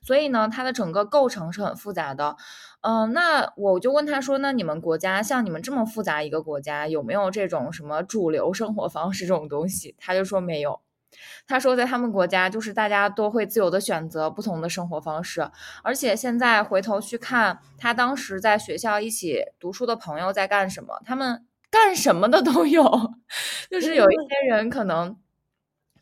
[0.01, 2.35] 所以呢，它的整个构成是很复杂的。
[2.81, 10.81] 嗯，那我就问他说：“那你们国家像你们这么复杂一个国家，有没有这种什么主流生活方式这种东西？”他就说没有。
[11.47, 15.49] 他说，在他们国家，就是大家都会自由的选择不同的生活方式，
[15.83, 22.83] 而且现在回头去看，他当时在学校一起读书的朋友在干什么，他们干什么的都有，
[23.69, 25.17] 就是有一些人可能。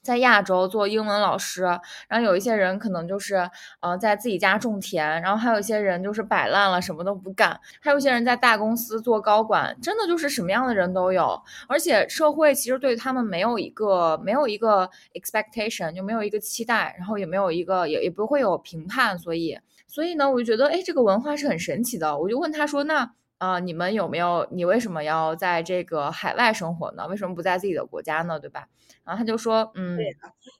[0.07, 1.63] 在亚洲做英文老师，
[2.07, 3.49] 然后有一些人可能就是，
[3.81, 11.37] 呃，在自己家种田，然后还有一些人就是摆烂了，什么都不干，还有一些人在大公司做高管，真的就是什么样的人都有。
[11.67, 22.17] 而且社会其实对他们没有一个没有一个 expectation，就没有一个期待，然后也没有一个也也不会有评判，所以所以呢，我就觉得，哎，这个文化是很神奇的。
[22.17, 23.11] 我就问他说，那
[23.41, 24.47] 啊，你们有没有？
[24.51, 27.07] 你为什么要在这个海外生活呢？
[27.07, 28.39] 为什么不在自己的国家呢？
[28.39, 28.67] 对吧？
[29.05, 29.97] 然后他就说，嗯，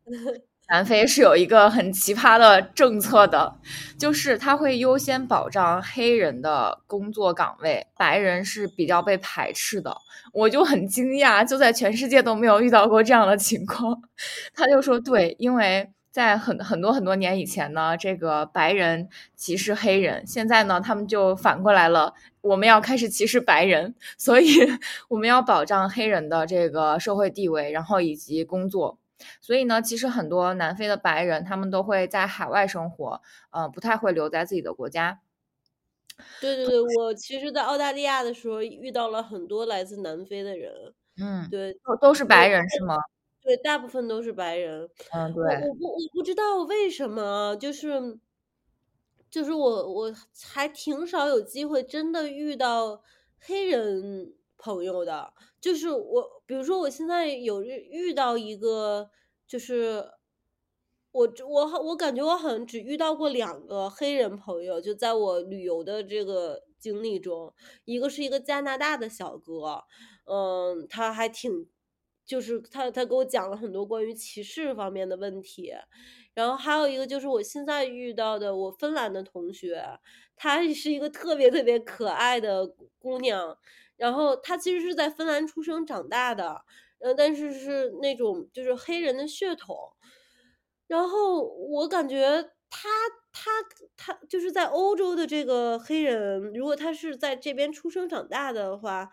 [0.69, 3.55] 南非是有一个很奇葩的政策的，
[3.99, 9.95] 就是他会优先保障黑人的工作岗位，白人是比较被排斥的。
[10.34, 13.99] 我就很惊讶，就在全世界都没有遇到过这样的情况。
[14.53, 15.91] 他就说，对，因为。
[16.18, 24.47] 在很很多很多年以前呢，这个白人歧视黑人，现在呢，他们就反过来了，我们要开始歧视白人， 所以
[25.09, 28.97] 我们要保障黑人的这个社会地位，然后以及工作。
[29.41, 35.20] 所以呢，其实很多南非的白人，他们都会在海外生活，呃，不太会留在自己的国家。
[36.41, 40.74] 对对对，我其实，在澳大利亚的时候遇到了很多来自南非的人，
[41.22, 42.95] 嗯，对，都都是白人是吗？
[43.47, 44.89] 对，大部分都是白人。
[45.11, 45.41] 嗯，对。
[45.45, 48.19] 我我不我不知道为什么，就是
[49.29, 53.01] 就是我我还挺少有机会真的遇到
[53.39, 55.31] 黑人朋友的。
[55.61, 59.09] 就是我，比如说我现在有遇遇到一个，
[59.47, 60.11] 就是
[61.13, 67.53] 我我我感觉我好像只遇到过两个黑人朋友，就在我旅游的这个经历中，
[67.85, 69.85] 一个是一个加拿大的小哥，
[70.25, 71.69] 嗯，他还挺。
[72.28, 75.73] 就是他，他给我讲了很多关于歧视方面的问题，
[76.34, 79.82] 然后还有一个就是我现在遇到的我芬兰的同学，
[80.36, 82.67] 她是一个特别特别可爱的
[82.99, 83.57] 姑娘，
[83.95, 86.61] 然后她其实是在芬兰出生长大的，
[86.99, 89.75] 呃，但是是那种就是黑人的血统，
[90.88, 92.89] 然后我感觉她
[93.32, 93.51] 她
[93.95, 99.09] 她就是在欧洲的这个黑人，如果他是在这边出生长大的话。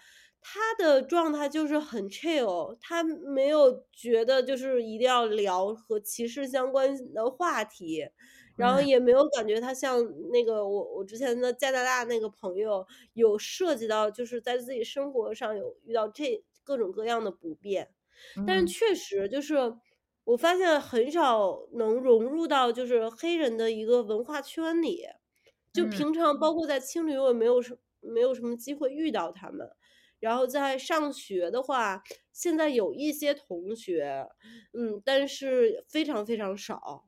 [0.46, 8.06] 他的状态就是很 chill，他没有觉得就是一定要聊和歧视相关的话题，
[8.54, 9.98] 然后也没有感觉他像
[10.30, 17.88] 那个我我之前的加拿大那个朋友有涉及到就是在自己生活上有遇到这各种各样的不便，
[18.44, 19.56] 但是确实就是
[20.24, 25.06] 我发现很少能融入到就是黑人的一个文化圈里，
[25.72, 29.66] 就平常包括在青旅我也没有什没有什么机会遇到他们。
[30.20, 32.02] 然后在上学的话，
[32.32, 34.26] 现在有一些同学，
[34.72, 37.04] 嗯，但是非常非常少。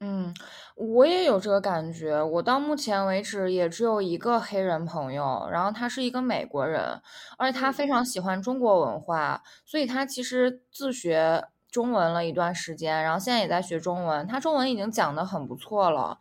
[0.00, 0.32] 嗯，
[0.76, 2.22] 我也有这个感觉。
[2.22, 7.02] 我到目前为止也只有一个黑人朋友，然后他是一个美国人，
[7.36, 14.24] 而且他非常喜欢中国文化，所以他其实自学中文了一段时间，然后现在也在学中文。
[14.28, 16.16] 他中文已经讲得很不错了，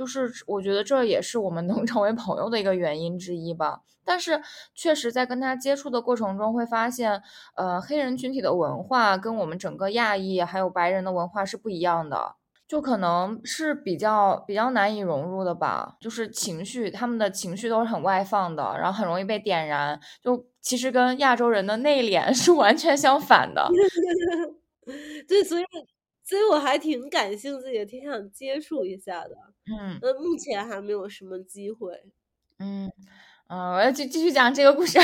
[0.00, 3.80] 就是我觉得这也是我们能 成为朋友的一个原因之一吧。
[4.02, 4.40] 但是，
[4.74, 7.22] 确实在跟他接触的过程中，会发现，
[7.54, 12.34] 呃，黑人群体的文化跟我们整个亚裔还有白人的文化是不一样的，
[12.66, 15.96] 就可能是比较比较难以融入的吧。
[16.00, 20.00] 就是情绪，他们的情绪都是很外放的，然后很容易被点燃。
[20.24, 23.68] 就其实跟亚洲人的内敛 是完全相反的。
[25.28, 25.64] 对，所以，
[26.30, 29.36] 所以我还挺感兴趣，也挺想接触一下的。
[29.66, 32.04] 嗯，那目前还没有什么机会。
[32.60, 32.92] 嗯。
[33.48, 34.96] 嗯，我要继继续讲这个故事。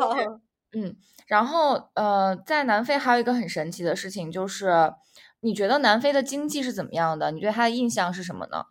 [0.00, 0.10] 好，
[0.74, 0.96] 嗯，
[1.28, 4.92] 然后呃，在南非还有一个很神奇的事情，就是
[5.38, 7.30] 你觉得南非的经济是怎么样的？
[7.30, 8.64] 你对它的印象是什么呢？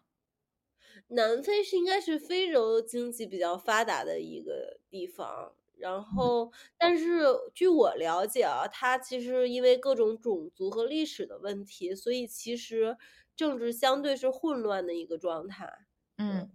[1.12, 7.24] 南非是应该是非洲经济比较发达的一个地方，然后但是
[7.54, 12.98] 据我了解啊，它其实因为各种种族和历史的问题，所以其实
[13.36, 15.70] 政治相对是混乱的一个状态。
[16.18, 16.52] 嗯。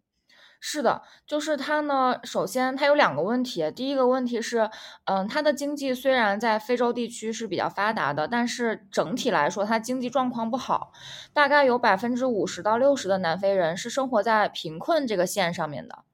[0.67, 2.19] 是的，就是它呢。
[2.25, 3.71] 首先，它有两个问题。
[3.71, 4.71] 第一个问题是，
[5.05, 10.91] 嗯，它的经济虽然在非洲地区是比较发达的，但是整体来说，它经济状况不好。
[11.35, 16.05] 大概有百分之五十到六十的南非人是生活在贫困这个线上面的。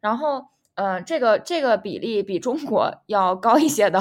[0.00, 4.00] 然后，呃，这个这个比例比中国 要高一些的。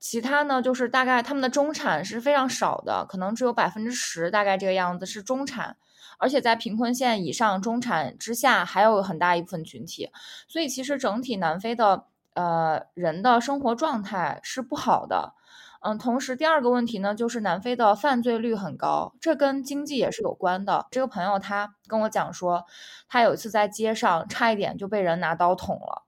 [0.00, 5.76] 其他呢，就是大概他们的中产是非常少的，可能只有百分之十，大概这个样子是中产。
[6.18, 10.10] 而且在贫困线以上、中产之下，还有很大一部分群体，
[10.48, 15.34] 所以其实整体南非的呃人的生活状态是不好的。
[15.80, 20.86] 嗯，同时第二个问题呢，就是南非的犯罪率很高，这跟经济也是有关的。
[20.90, 22.64] 这个朋友他跟我讲说，
[23.08, 26.07] 他有一次在街上差一点就被人拿刀捅了。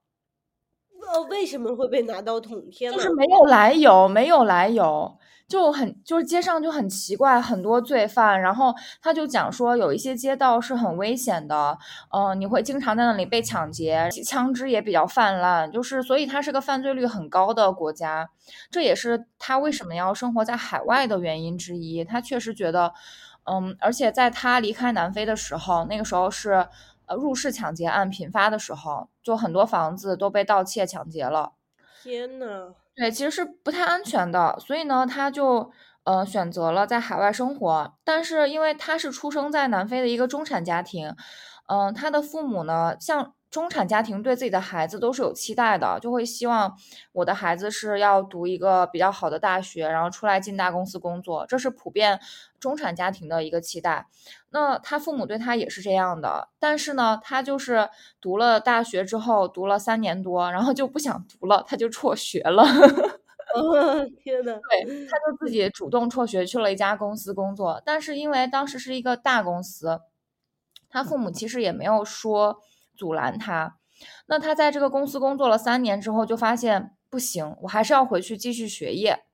[1.12, 2.70] 呃，为什么会被拿刀捅？
[2.70, 5.16] 天就是没有来由，没有来由。
[5.48, 11.76] 就很就是街上就很奇怪，很多罪犯，然后他就讲说有一些街道是很危险的，
[12.16, 18.30] 嗯，你会经常在那里被抢劫，枪支也比较泛滥，就是所以它是个犯罪率很高的国家，
[18.70, 22.04] 这也是他为什么要生活在海外的原因之一。
[22.04, 22.92] 他确实觉得，
[23.50, 26.68] 嗯，而且在他离开南非的时候，那个时候是。
[27.10, 31.52] 呃入室抢劫案频发的时候，就很多房子都被盗窃抢劫了。
[32.02, 35.70] 天呐，对，其实是不太安全的，所以呢，他就
[36.04, 37.92] 呃选择了在海外生活。
[38.04, 41.14] 但是因为他是出生在南非的一个中产家庭，
[41.66, 46.76] 嗯、他的父母呢，像中产家庭对自己的孩子都是有期待的，就会希望
[47.12, 52.20] 我的孩子是要读一个比较好的大学，然后出来进大公司工作，这是普遍
[52.60, 54.06] 中产家庭的一个期待。
[54.50, 57.88] 那他父母对他也是这样的，但是呢，他就是
[58.20, 62.62] 读了大学之后，读了三年多，然后就不想读了，他就辍学了。
[63.52, 70.00] 哦，天呐，对，他就自己主动辍学去了一家公司工作，但是因为当时是一个大公司，
[70.88, 72.60] 他父母其实也没有说
[73.00, 73.76] 阻拦他。
[74.26, 79.24] 那他在这个公司工作了三年之后，就发现不行，我还是要回去继续学业，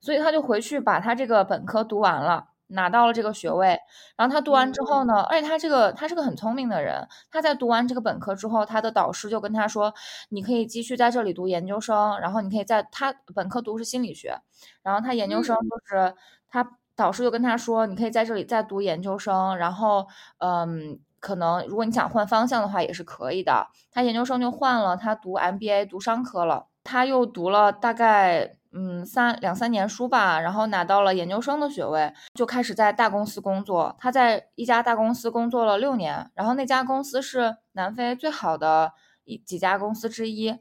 [0.00, 2.48] 所以他就回去把他这个本科读完了。
[2.74, 3.78] 拿到了这个学位，
[4.16, 9.92] 然后他读完之后呢，而且他这个他是个很聪明的人，他在读完这个本科之后，他的导师就跟他说，
[10.30, 14.34] 你可以继续在这里读研究生，然后你可以在他本科读是心理学，
[14.82, 16.14] 然后他研究生就是
[16.48, 20.06] 他导师就跟他说，你可以在这里再读研究生，然后
[20.38, 23.66] 嗯，可能如果你想换方向的话也是可以的。
[23.90, 28.58] 他研究生就换了，他读 MBA 读商科了，他又读了大概。
[28.74, 33.94] 嗯，三两三年书吧，然后拿到了研究生的学位，就开始在大公司工作。
[33.98, 38.90] 他在一家大公司工作了六年，然后那家公司是南非最好的
[39.24, 40.58] 一几家公司之一。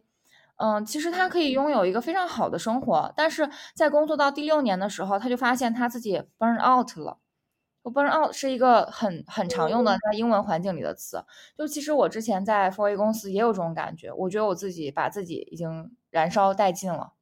[0.57, 7.17] 嗯，其实他可以拥有一个非常好的生活，但是在工作到第六年的时候，他就发现他自己 burn out 了。
[7.89, 11.23] Burn out 是一个很很常用的在英文环境里的词。
[11.57, 17.13] 就其实我之前在 f o r A 公司也有这种感觉，我觉得我自己把自己已经燃烧殆尽了。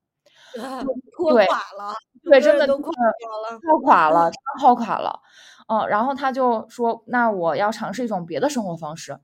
[1.15, 1.93] 拖垮了，
[2.23, 5.21] 对，真的都垮了，耗垮了，真的耗垮了。
[5.67, 9.19] 嗯，然后他就说：“那我要尝试一种别的生活方式。”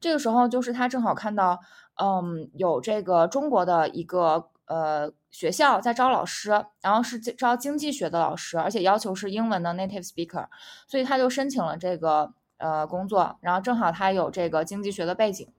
[0.00, 1.60] 这个时候，就是他正好看到，
[2.02, 10.46] 嗯，有这个中国的一个呃学校在招老师，然后是招经济学的老师，而且要求是英文的 native speaker，
[10.86, 13.36] 所以他就申请了这个呃工作。
[13.40, 15.52] 然后正好他有这个经济学的背景。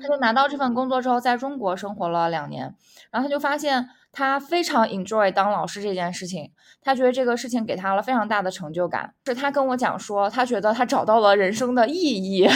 [0.00, 2.76] 他就拿到这份工作之后，在中国生活了两年，
[3.10, 9.14] 然后他就发现他非常 enjoy 当老师这件事情，他觉得这个事情给他了非常大的成就感。
[9.26, 12.46] 是他跟我讲说，他觉得他找到了人生的意义。
[12.46, 12.52] 哦，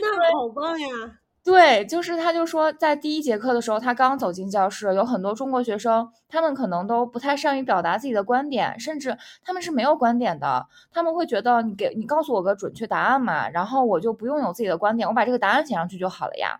[0.00, 0.86] 那好棒呀！
[1.44, 10.66] 对，就是他就说，在第一节课的时候，他刚走进教室，有很多中国学生，他们可能都不太善于表达自己的观点，甚至他们是没有观点的。
[10.90, 16.58] 他们会觉得你给你告诉我个准确答案嘛，然后我就不用有自己的观点，我把这个答案写上去就好了呀。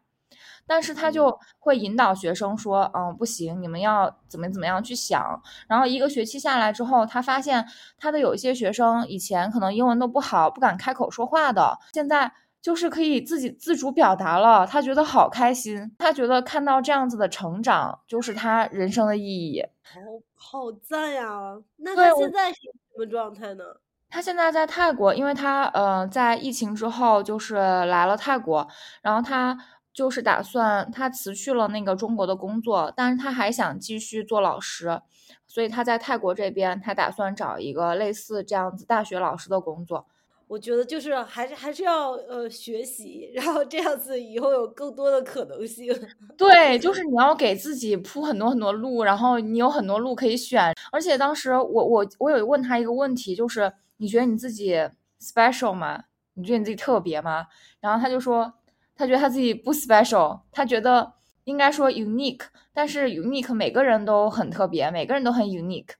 [0.67, 5.41] 但是他就会引导学生说，嗯，不行，你们要怎么怎么样去想。
[5.67, 7.67] 然后一个学期下来之后，他发现
[7.99, 12.31] 他的有一些学生以前可能英文都不好，不敢开口说话的，现在。
[12.65, 20.01] 就是可以自己自主表达了，他觉得好开心，他觉得看到这样子的成长就是他人生的意义，好
[20.35, 21.59] 好赞呀！
[21.77, 23.65] 那他现在是什么状态呢？
[24.09, 28.67] 他现在在泰国，因为他呃在疫情之后就是来了泰国，
[29.03, 29.59] 然后他
[29.93, 35.03] 就是打算他辞去了那个中国的工作，但是他还想继续做老师，
[35.47, 40.07] 所以他在泰国这边他打算找一个类似这样子大学老师的工作。
[40.47, 45.93] 我觉得就是还是还是要呃学习，然后这样子以后有更多的可能性。
[46.37, 50.75] 对，就是你要给自己铺很多很多路，然后你有很多路可以选。
[50.93, 54.79] 而且当时我我我有问他一个问题，就是你觉得你自己
[55.19, 56.05] special 吗？
[56.35, 57.47] 你觉得你自己特别吗？
[57.81, 58.53] 然后他就说，
[58.95, 61.15] 他觉得他自己不 special，他觉得
[61.45, 62.43] 应该说 unique，
[62.75, 65.95] 但是 unique 每个人都很特别，每个人都很 unique。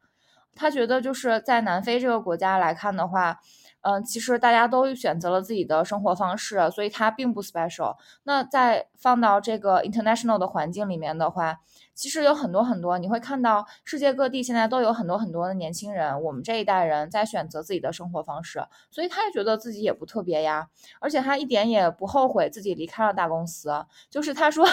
[0.55, 3.41] 他觉得就是在南非这个国家来看的话。
[3.85, 7.97] 嗯，其实大家都选择了自己的生活方式，所以它并不 special。
[8.23, 11.61] 那在放到这个 international 的环境里面的话，
[11.95, 20.67] 其实有很多很多，你会看到世界各地现在都有很多很多的年轻人，我们这一代人在选择自己的生活方式，所以他也觉得自己也不特别呀，
[20.99, 23.71] 而且他一点也不后悔自己离开了大公司。
[24.09, 24.67] 就是他说，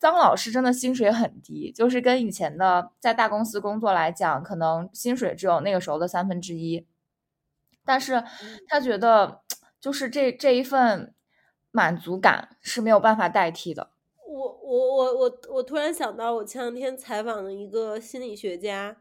[0.00, 6.84] 张老师真的薪水很低，就是跟以前的在大公司工作来讲，可能薪水只有那个时候的三分之一。
[7.84, 8.22] 但是
[8.68, 9.42] 他觉得，
[9.80, 11.14] 就是这这一份
[11.70, 13.90] 满足感是没有办法代替的。
[14.26, 18.96] 我我我我我突然想到，我前两天采访了一个心理学家，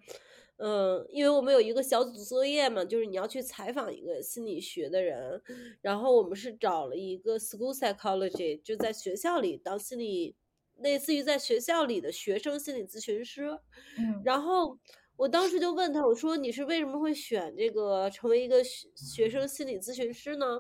[0.58, 5.42] 嗯，因为我们有一个小组作业嘛，就是你要去采访一个心理学的人，
[5.82, 10.36] 然后我们是找了一个 school psychology，就在学校里当心理，
[10.80, 13.60] 类似于在学校里的学生心理咨询师，
[13.98, 14.80] 嗯，然后。
[15.22, 20.60] 我当时就问他，我说你是为什么会选这个成为一个学学生心理咨询师呢？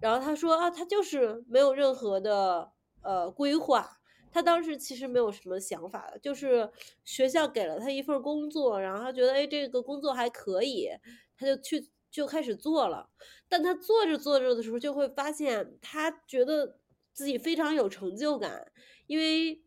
[0.00, 2.72] 然后他说啊，他就是没有任何的
[3.04, 4.00] 呃规划。
[4.32, 6.68] 他当时其实没有什么想法，就是
[7.04, 10.88] 学校给了他一份工作，然后他觉得哎这个工作还可以，
[11.36, 13.08] 他就去就开始做了。
[13.48, 16.80] 但他做着做着的时候，就会发现他觉得
[17.12, 18.72] 自己非常有成就感，
[19.06, 19.62] 因为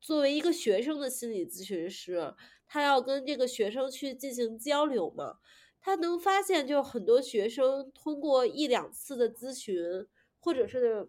[0.00, 2.34] 作为一个学生的心理咨询师，
[2.68, 5.38] 他要跟这个学生去进行交流嘛，
[5.80, 10.06] 他能发现就很多学生通过一两次的咨询，
[10.38, 11.08] 或者是。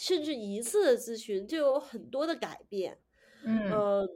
[0.00, 2.98] 甚至一次的咨询就有很多的改变，
[3.44, 4.08] 嗯，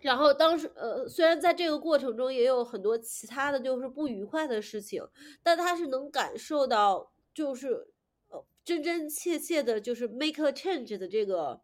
[0.00, 5.06] 然后当时呃，虽然在这个过程中也有很多其他的就是不愉快的事情，
[5.44, 7.86] 但他是能感受到就是
[8.30, 11.60] 呃真真切切的，就是 make a change 的这个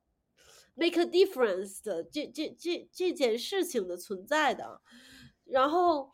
[0.77, 4.81] make a difference 的这这这这件事情的存在的。
[5.45, 6.13] 然后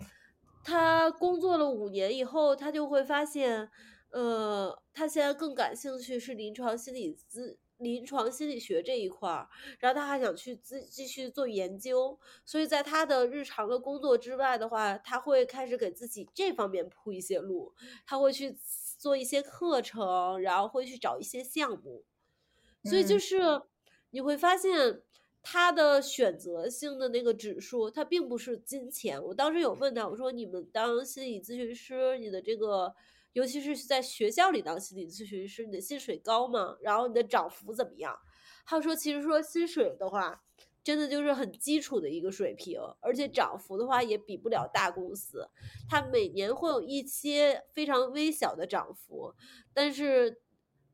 [0.64, 3.70] 他工作了五年以后，他就会发现。
[4.14, 9.48] 呃，他现在更感兴趣是临床心理咨、临床心理学这一块儿，
[9.78, 17.72] 然后他还想去继继续做研究，所以在他的日常的工作之外的话，他会开始给自己这方面铺一些路，
[18.04, 18.54] 他会去
[18.98, 22.04] 做一些课程，然后会去找一些项目，
[22.84, 23.62] 所以就是
[24.12, 25.02] 你会发现
[25.42, 29.20] 他的选择性的那个指数，它并不是金钱。
[29.20, 32.94] 我当时有问他，我说你们当心理咨询师，你的这个。
[33.34, 36.76] 尤其是在学校里当心理咨询师，你的薪水高吗？
[36.82, 38.14] 然后你的涨幅怎么样？
[38.66, 40.42] 他说，其实说薪水的话，
[40.84, 45.48] 真的就是很基础的一个水平，而且涨幅的话也比不了大公司。
[45.88, 49.34] 他每年会有一些非常微小的涨幅，
[49.72, 50.42] 但是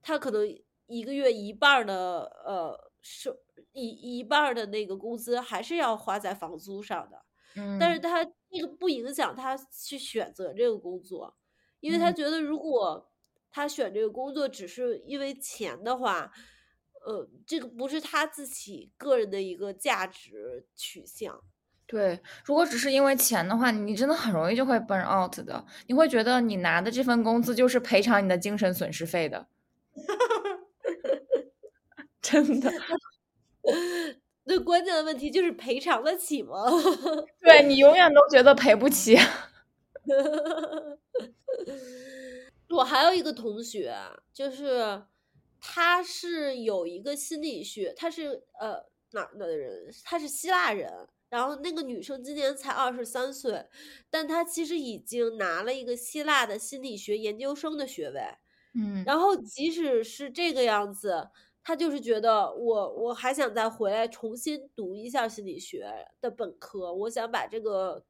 [0.01, 0.49] 他可能
[0.87, 3.37] 一个月一半的呃收
[3.73, 7.23] 一一半的那个工资还是要花在房租上的。
[7.57, 11.37] 嗯，但是他这个不影响他去选择这个工作。
[11.81, 13.09] 因为他觉得，如果
[13.53, 16.33] 他选这个工作只是因为钱的话，
[17.07, 21.41] 呃，这个不是他自己个人的一个价值取向。
[21.87, 25.65] 对，如果只是因为钱的话，你真的很容易就会 burn out 的。
[25.87, 29.47] 你会觉得你拿的这份工资就是赔偿你的精神损失费的。
[32.31, 32.71] 真的。
[34.45, 36.65] 最关键的问题就是赔偿得起吗？
[37.41, 39.17] 对你永远都觉得赔不起。
[42.71, 43.95] 我还有一个同学，
[44.33, 45.03] 就是
[45.61, 49.91] 他是有一个心理学，他是呃哪儿的人？
[50.05, 51.09] 他是希腊人。
[51.31, 53.67] 然后那个女生今年才二十三岁，
[54.09, 58.23] 但她其实已经拿了一个希腊的心理学研究生的学位。
[58.75, 61.29] 嗯，然后即使是这个样子，
[61.69, 65.87] 他就是觉得我我还想再回来重新读一下心理学
[66.19, 68.03] 的本科，我想把这个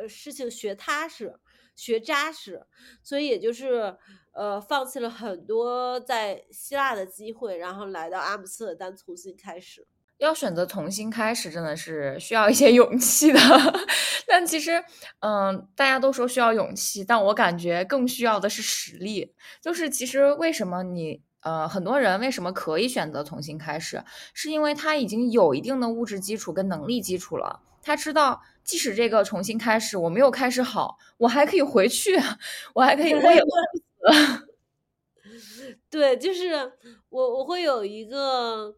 [0.00, 1.38] 呃事情学踏实。
[1.74, 2.66] 学扎实，
[3.02, 3.96] 所以也就是
[4.32, 9.86] 呃，放弃了很多在希腊的机会，然后来到阿姆斯特丹重新开始。
[10.18, 13.40] 要选择重新开始，真的是需要一些勇气的。
[14.28, 14.82] 但其实，
[15.20, 19.34] 嗯，大家都说需要勇气，但我感觉更需要的是实力。
[19.62, 24.02] 就是其实为什么你呃很多人为什么可以选择重新开始，
[24.34, 28.42] 是因为他已经有一定的物质基础跟能力基础了，他知道。
[28.64, 32.16] 即使这个重新开始，我没有开始好，我还可以回去，
[32.74, 34.48] 我还可以，我也饿死。
[35.90, 36.72] 对，就是
[37.08, 38.72] 我，我会有一个，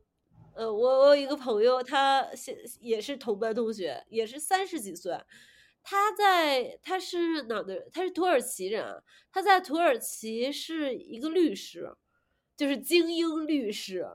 [0.54, 5.12] 呃，我我有一个朋友，他现也是同班同学，也是三十几岁，
[5.82, 7.86] 他在他是哪的？
[7.92, 11.94] 他是土耳其人，他在土耳其是一个律师，
[12.56, 14.06] 就是精英律师。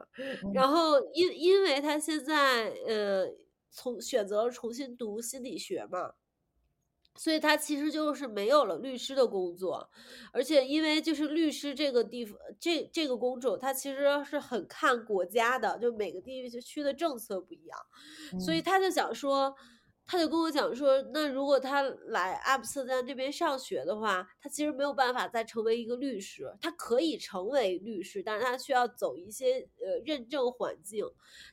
[0.53, 3.27] 然后因因为他现在，呃。
[3.71, 6.13] 从选择重新读心理学嘛，
[7.15, 9.91] 所以他其实就是没有了律师的工作，
[10.33, 17.79] 而且因为就是律师这个地方，这这个工种，他其实是很看国家的，就每个地区的政策不一样，
[18.39, 19.55] 所以他就想说。
[20.11, 26.51] 他就跟我讲说，那如果他来阿姆斯特丹这边上学的话，他其实没有办法再成为一个律师。
[26.59, 31.05] 他可以成为律师，但是他需要走一些呃认证环境。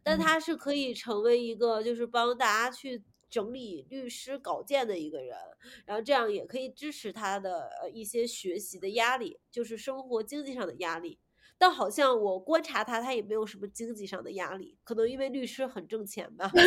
[0.03, 5.37] 但他是可以成为一个就是帮大家去整理律师稿件的一个人，
[5.85, 11.19] 然后这样也可以支持他的一些学习的压力，就是生活经济上的压力。
[11.59, 16.51] 但好像我观察他，他也没有什么经济上的压力，可能因为律师很挣钱吧。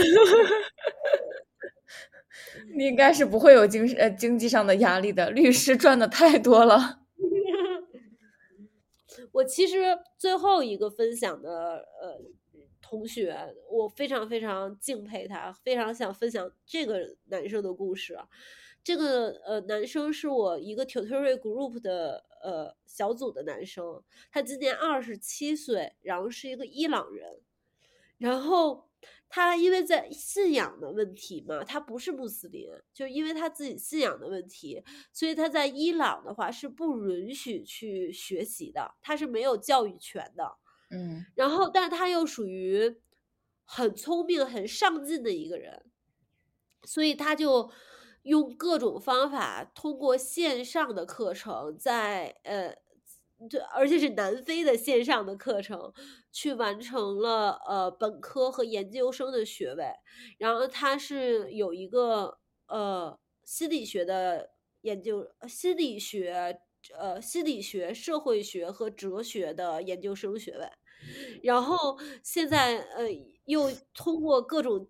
[2.75, 6.99] 你应该是不会有经呃经济上的压力的，律师赚的太多了。
[9.31, 12.19] 我其实最后一个分享的呃
[12.81, 13.35] 同学，
[13.69, 18.17] 我非常非常敬佩他，非常想分享这个男生的故事。
[18.83, 27.41] 这个呃男生是我一个 tutorial group 的呃小组的男生，他今年二十七岁，然后是一个伊朗人，
[28.17, 28.88] 然后
[29.29, 40.57] 他因为在信仰的问题嘛，他不是穆斯林，就因为他自己信仰的问题，所以他在伊朗的话是不允许去学习的，他是没有教育权的。
[40.91, 42.97] 嗯，然后，但他又属于
[43.63, 45.85] 很聪明、很上进的一个人，
[46.83, 47.69] 所以他就
[48.23, 52.75] 用各种方法，通过线上的课程，在呃，
[53.47, 55.93] 对，而且是南非的线上的课程，
[56.31, 59.85] 去完成了呃本科和研究生的学位。
[60.37, 64.49] 然后他是有一个呃心理学的
[64.81, 66.59] 研究，心理学。
[66.97, 70.65] 呃，心理学、社会学和哲学的研究生学位，
[71.43, 73.05] 然后现在呃
[73.49, 74.87] 又通过各种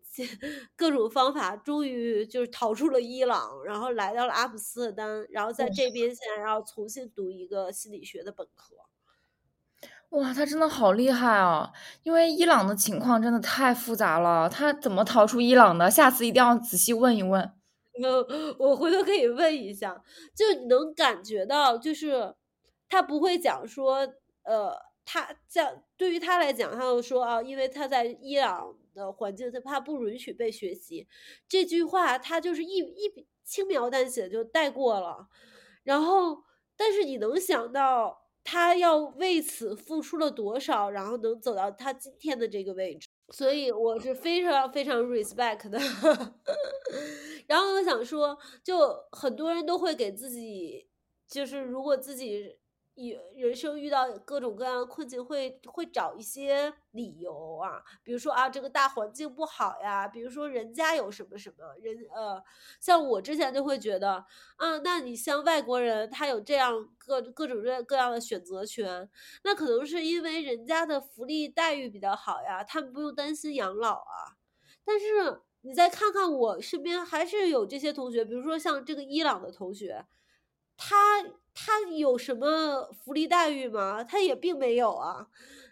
[0.75, 8.75] 各种方法，终于就是逃出了伊朗，然后来到了阿姆斯特丹，然后在这边现在要重新读一个心理学的本科。
[10.09, 11.71] 哇，他真的好厉害啊！
[12.03, 15.89] 因为伊朗的情况真的太复杂了，他怎么逃出伊朗的？
[15.89, 17.53] 下次一定要仔细问一问。
[18.59, 20.03] 我回头可以问一下，
[20.35, 22.33] 就你能感觉到，就是
[22.89, 23.99] 他不会讲说，
[24.43, 24.73] 呃，
[25.11, 31.07] 他像对于他来讲，他就说啊，因为他在伊朗的环境，他怕不允许被学习，
[31.47, 35.27] 这句话他就是一一笔轻描淡写就带过了。
[35.81, 36.43] 然后，
[36.77, 45.79] 但是你能想到他要为此付出了多少，然后能走到他今天的这个位置，所以我是非常非常 respect 的。
[47.47, 50.87] 然后我想说，就很多人都会给自己，
[51.27, 52.59] 就是如果自己
[53.07, 62.43] 有人生遇到各种各样的困境，会会找一些理由啊，比如说啊，这个大环境不好呀，比如说人家有什么什么人，呃，
[62.79, 64.25] 像我之前就会觉得
[64.57, 69.09] 啊，那你像外国人，他有这样各各种各各样的选择权，
[69.43, 74.35] 那可能是因为人家的福利待遇比较好呀，他们不用担心养老啊，
[74.83, 75.41] 但是。
[75.61, 80.05] 你再看看我身边还是有这些同学，比如说像这个伊朗的同学，
[80.77, 81.21] 他
[81.61, 84.03] 他有什么福利待遇吗？
[84.03, 85.27] 他也并没有啊。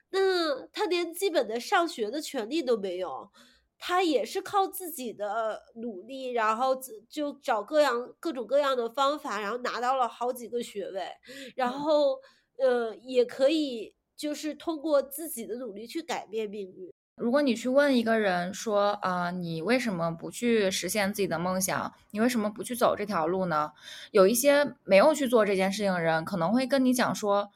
[0.09, 3.31] 那他连基本的上学的权利都没有，
[3.77, 6.75] 他也是靠自己的努力，然后
[7.09, 11.07] 就找各样各种各样的方法，然后拿到了好几个学位，
[11.55, 12.19] 然后
[12.57, 16.91] 呃也可以就是通过自己的努力去改变命运。
[17.18, 21.91] 如果你去问一个人说啊，你为什么不去实现自己的梦想？
[22.11, 23.72] 你为什么不去走这条路呢？
[24.11, 27.49] 有一些没有去做这件事情的人，可能会跟你讲说，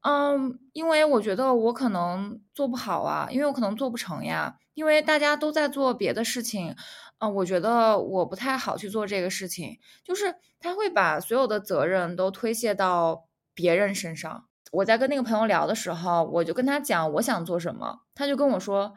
[0.00, 6.74] 嗯，因为我觉得我可能做不好啊，因为我可能做不成呀，因为大家都在做别的事情，
[7.18, 14.46] 嗯，我觉得我不太好去做这个事情，就是他会把所有的责任都推卸到别人身上。
[14.72, 18.94] 我在跟那个朋友聊的时候，我就跟他讲我想做什么，他就跟我说。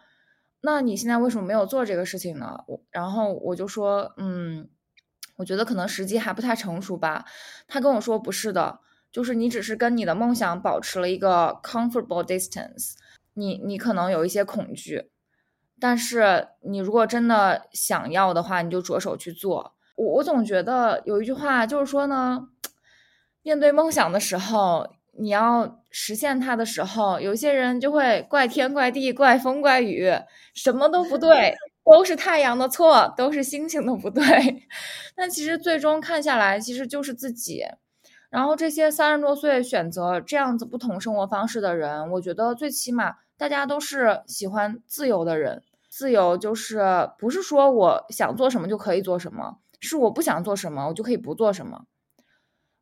[0.62, 2.64] 那你现在为什么没有做这个事情呢？
[2.68, 4.70] 我然后我就说，嗯，
[5.38, 7.26] 我觉得可能时机还不太成熟吧。
[7.68, 8.80] 他跟我说不是的，
[9.12, 12.94] 就是你只是跟你的梦想保持了一个 comfortable distance。
[13.34, 15.12] 你你可能有一些恐惧，
[15.80, 19.76] 但是你如果真的想要的话，你就着手去做。
[19.96, 22.50] 我我总觉得有一句话就是说呢，
[23.44, 24.96] 面对梦想的时候。
[25.20, 30.12] 你要实现它的时候，有些人就会怪天怪地怪风怪雨，
[30.54, 34.24] 什么都不对， 都是太阳的错，都是星星的不对。
[35.16, 37.64] 但其实最终看下来，其实就是自己。
[38.30, 45.64] 然后这些三十多岁选择这样子不同生活方式的人，我觉得最起码大家都是喜欢自由的人。
[45.90, 51.86] 自由就是不是说我想做什么就可以做什么，是我不想做什么我就可以不做什么。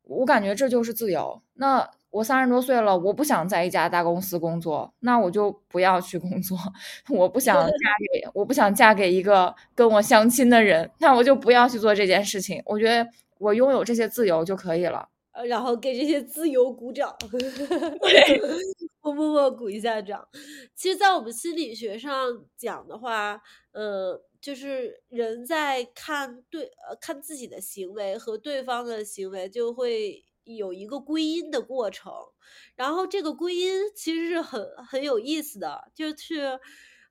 [0.02, 1.40] 我感觉这就是自由。
[1.54, 1.88] 那。
[2.16, 6.56] 我三十多岁了，我不想在一家大公司工作，那我就不要去工作。
[7.10, 7.72] 我不想嫁
[8.10, 12.62] 给，我不想嫁给一个跟我相亲的人，那我就不要去做这件事情。
[12.64, 13.06] 我觉得
[13.36, 15.06] 我拥有这些自由就可以了。
[15.32, 17.14] 呃，然后给这些自由鼓掌，
[19.02, 20.26] 我 默默鼓一下掌。
[20.74, 22.10] 其实，在我们心理学上
[22.56, 23.38] 讲的话，
[23.72, 30.24] 呃，就是人在看对呃看自己的行为和对方的行为，就会。
[30.46, 32.12] 有一个归因的过程，
[32.74, 36.58] 然后这个归因其实是很很有意思的，就是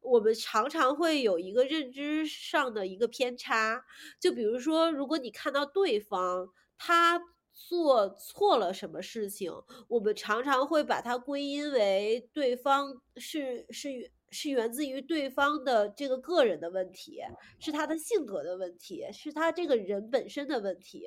[0.02, 3.84] 我们常常会有一个认知上的一个偏差，
[4.20, 7.22] 就比如说，如果你看到对方他
[7.52, 9.52] 做错了什么事情，
[9.88, 17.22] 我们常常会把它归因为对方是是是源自于对方的这个个人的问题，
[17.60, 21.06] 是他的性格的问题，是他这个人本身的问题，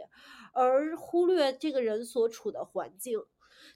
[0.53, 3.21] 而忽略这个人所处的环境。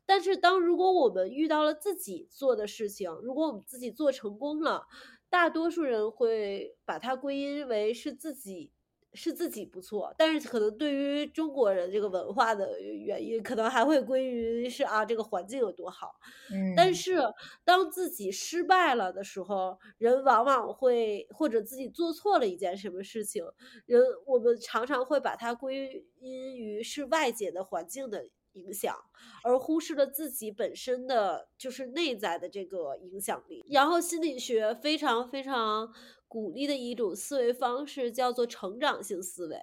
[0.06, 4.86] 但是，当如果我们遇到了自己做的事情，如果我们自己做成功了，
[5.28, 8.70] 大多数人会把它归因为是自己。
[9.14, 16.12] 是自己不错，但是可能对于中国人这个文化的原因，可能还会归于是啊这个环境有多好。
[16.50, 17.16] 嗯，但是
[17.64, 23.44] 当自己失败了的时候，人往往会或者自己做错了一件什么事情，
[23.86, 28.96] 人我们常常会把它归因于是外界的环境的影响，
[29.44, 33.64] 而忽视了自己本身的就是内在的这个影响力。
[33.70, 35.92] 然后心理学非常非常。
[36.32, 39.58] 鼓励的一种思维方式叫做成长性思维，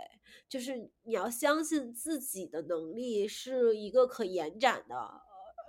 [0.47, 4.95] 就是你要相信自己的能力是一个可延展的，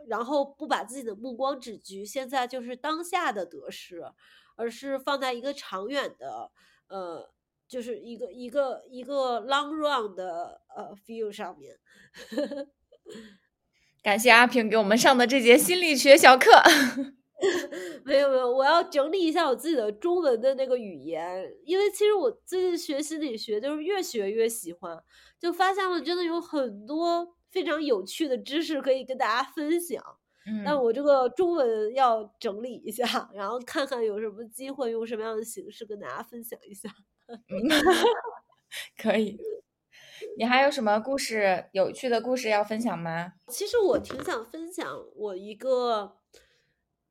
[0.07, 4.05] 然后不把自己的目光只局限在就是当下的得失，
[4.57, 6.51] 而是放在一个长远的，
[6.89, 7.33] 呃，
[7.67, 11.81] 就是一个一个一个 long run 的呃 feel 上面。
[14.03, 16.51] 感谢阿平给我们上的这节心理学小课。
[18.05, 25.03] 没有没有，我要整理一下我自己的中文的那个语言，因为其实我最近学心理学，就是越学越喜欢，
[25.39, 30.05] 就发现了真的有很多非常有趣的知识可以跟大家分享。
[30.47, 36.91] 嗯，但我这个中文要整理一下，然后看看有什么机会用什么样的形式跟大家分享一下。
[39.01, 39.39] 可以，
[40.37, 43.35] 你还有什么故事有趣的故事要分享吗？
[43.49, 46.17] 其实我挺想分享我一个。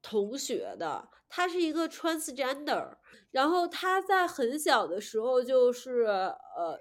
[0.01, 2.95] 同学的，他是一个 transgender，
[3.31, 6.79] 然后他在很小的时候就是呃，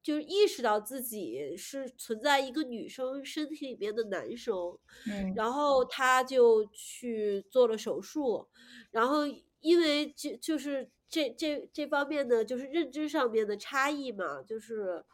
[0.00, 4.78] 就是意识到自己是存在一个女生身体里面的男生，
[5.10, 8.46] 嗯，然后他就去做了手术，
[8.92, 9.22] 然后
[9.58, 15.04] 因为就就是这这这方面的就是认知上面的差异嘛，就是。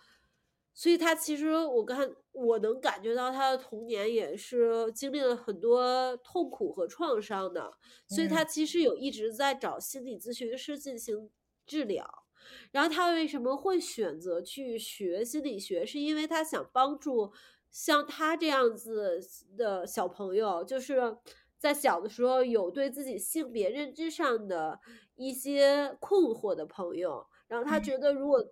[0.74, 7.74] 所以他其实，我看我能感觉到他的童年也是经历了很多痛苦和创伤的，
[8.08, 11.30] 所以他其实有一直在找心理咨询师进行
[11.66, 12.24] 治疗。
[12.70, 15.84] 然后他为什么会选择去学心理学？
[15.84, 17.32] 是因为他想帮助
[17.70, 19.20] 像他这样子
[19.56, 21.18] 的小朋友，就是
[21.58, 24.80] 在小的时候有对自己性别认知上的
[25.16, 27.26] 一些困惑的朋友。
[27.46, 28.42] 然后他觉得如果。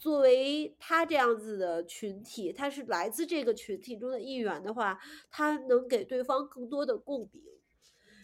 [0.00, 4.98] 作为他这样子的群体，他是来自这个群体中的一员的话，
[5.30, 7.42] 他能给对方更多的共鸣。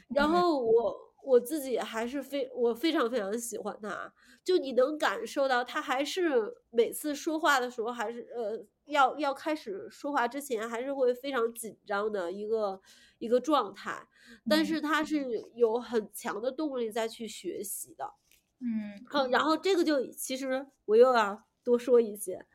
[0.08, 4.10] 然后我我自己还是非我非常非常喜欢他，
[4.42, 12.80] 就你能感受到他还是每次说话的时候，还是呃要要开始说话之前，还是会非常紧张的一个
[13.18, 14.08] 一个状态。
[14.48, 18.14] 但是他是有很强的动力再去学习的。
[18.60, 21.44] 嗯，好然后这个就其实我又要。
[21.66, 22.46] 多说一些，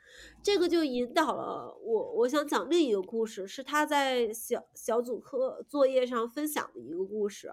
[0.41, 2.13] 这个就引导了我。
[2.13, 7.51] 我想讲另一个故事，是他在小小组课作业上分享的一个故事。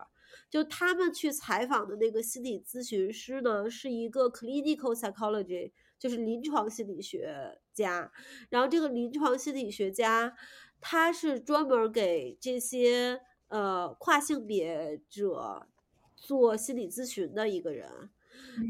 [0.49, 8.13] 就他们去采访的那个心理咨询师呢，是一个 clinical psychology，就是临床心理学家。
[8.51, 10.37] 然后这个临床心理学家，
[10.81, 15.67] 他是专门给这些呃跨性别者
[16.15, 18.11] 做心理咨询的一个人。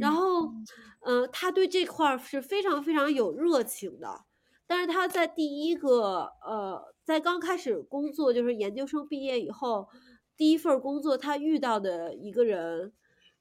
[0.00, 0.52] 然后，
[1.00, 4.24] 呃，他对这块儿是非常非常有热情的。
[4.66, 9.88] 但是他在第一个，呃，在刚开始工作，就是研究生毕业以后，
[10.36, 12.92] 第一份工作，他遇到的一个人，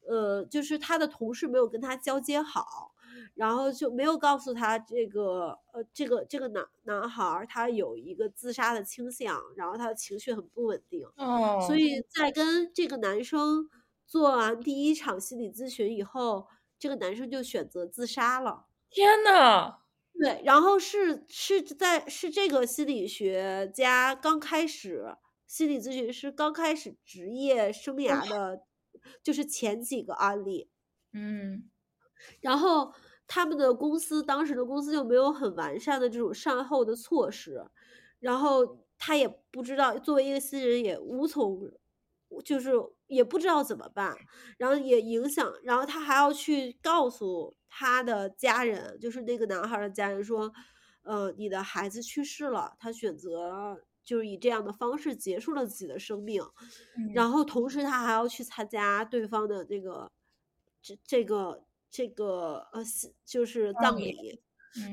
[0.07, 2.93] 呃，就是他的同事没有跟他交接好，
[3.36, 11.05] 然后就没有告诉他这个，呃，这个这个男男孩他有一个自杀的倾向，然后他的情绪很不稳定。
[11.17, 13.69] 哦，所以在跟这个男生。
[14.08, 16.47] 做完第一场心理咨询以后，
[16.80, 18.68] 这个男生就选择自杀了。
[18.89, 19.80] 天呐！
[20.14, 28.62] 对，然后是是在是这个心理学家刚开始，心理咨询师刚开始职业生涯的，
[29.22, 30.72] 就是前几个案例。
[31.14, 31.70] 嗯，
[32.39, 32.93] 然后
[33.28, 37.64] 他们的公司当时的公司就没有很完善的这种善后的措施，
[38.20, 41.60] 然后他也不知道，作为一个新人也无从。
[42.45, 42.71] 就是
[43.07, 44.15] 也不知道怎么办，
[44.57, 50.51] 然后也影响，然后他还要去告诉他的家人，就是那个男孩的家人说，
[51.03, 56.43] 呃，你的孩子去世了，他选择就是以这样的方式结束了自己的生命，
[57.13, 60.11] 然后同时他还要去参加对方的那个
[60.82, 62.82] 这这个这个呃，
[63.25, 64.41] 就是葬礼。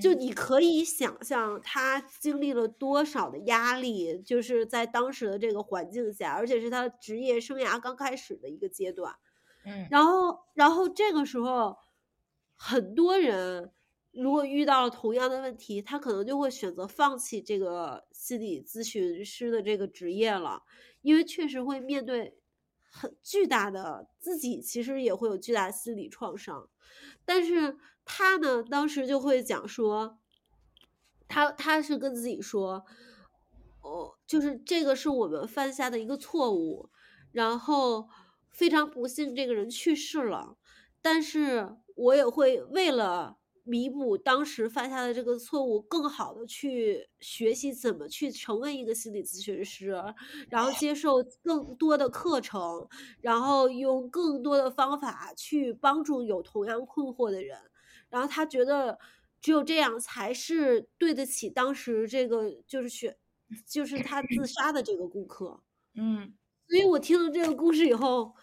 [0.00, 9.14] 就你可以想象他经历了多少的压力，就是在当时的这个环境下，而且是他职业生涯刚开始的一个阶段，
[9.66, 11.76] 嗯，然后然后这个时候，
[12.56, 13.72] 很多人
[14.12, 20.62] 如果遇到了同样的问题，他可能就会选择放弃这个心理咨询师的这个职业了，
[21.02, 22.38] 因为确实会面对
[22.90, 26.70] 很巨大的自己其实也会有巨大的心理创伤，
[27.24, 30.18] 但是他呢，当时就会讲说，
[31.26, 32.84] 他他是跟自己说，
[33.80, 36.90] 哦，就是这个是我们犯下的一个错误，
[37.32, 38.08] 然后
[38.50, 40.56] 非常不幸这个人去世了，
[41.00, 49.94] 但是我也会为了弥补当时犯下的这个错误，更好的去学习怎么去成为一个心理咨询师，
[50.50, 52.86] 然后接受更多的课程，
[53.22, 57.58] 然后用更多的方法去帮助有同样困惑的人，
[58.14, 58.96] 然后他觉得
[59.40, 63.16] 只有这样才是对得起当时这个就是选
[63.66, 65.60] 就是他自杀的这个顾客。
[65.98, 66.32] 嗯，
[66.68, 68.34] 所以我听了这个故事以后，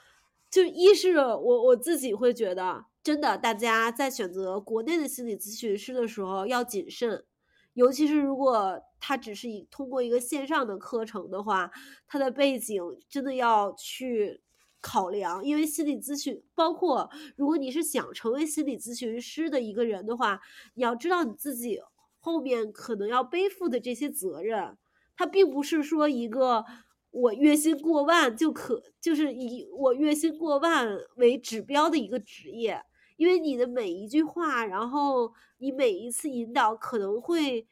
[0.49, 7.26] 就一是我我自己会觉得，真的大家在选择国内的心理咨询师的时候要谨慎，
[7.74, 11.72] 尤其是如果他只是以通过一个线上的课程的话，
[12.07, 14.41] 他的背景真的要去
[14.82, 20.41] 考量，因为心理咨询包括如果你是想成为心理咨询师的一个人的话，
[20.73, 21.79] 你要知道你自己
[22.19, 24.77] 后面可能要背负的这些责任，
[25.15, 26.65] 它并不是说一个
[27.11, 32.82] 我月薪过万就可，就是以我月薪过万为指标的一个职业，
[33.17, 37.67] 因为你的每一句话，然后你每一次引导，可能会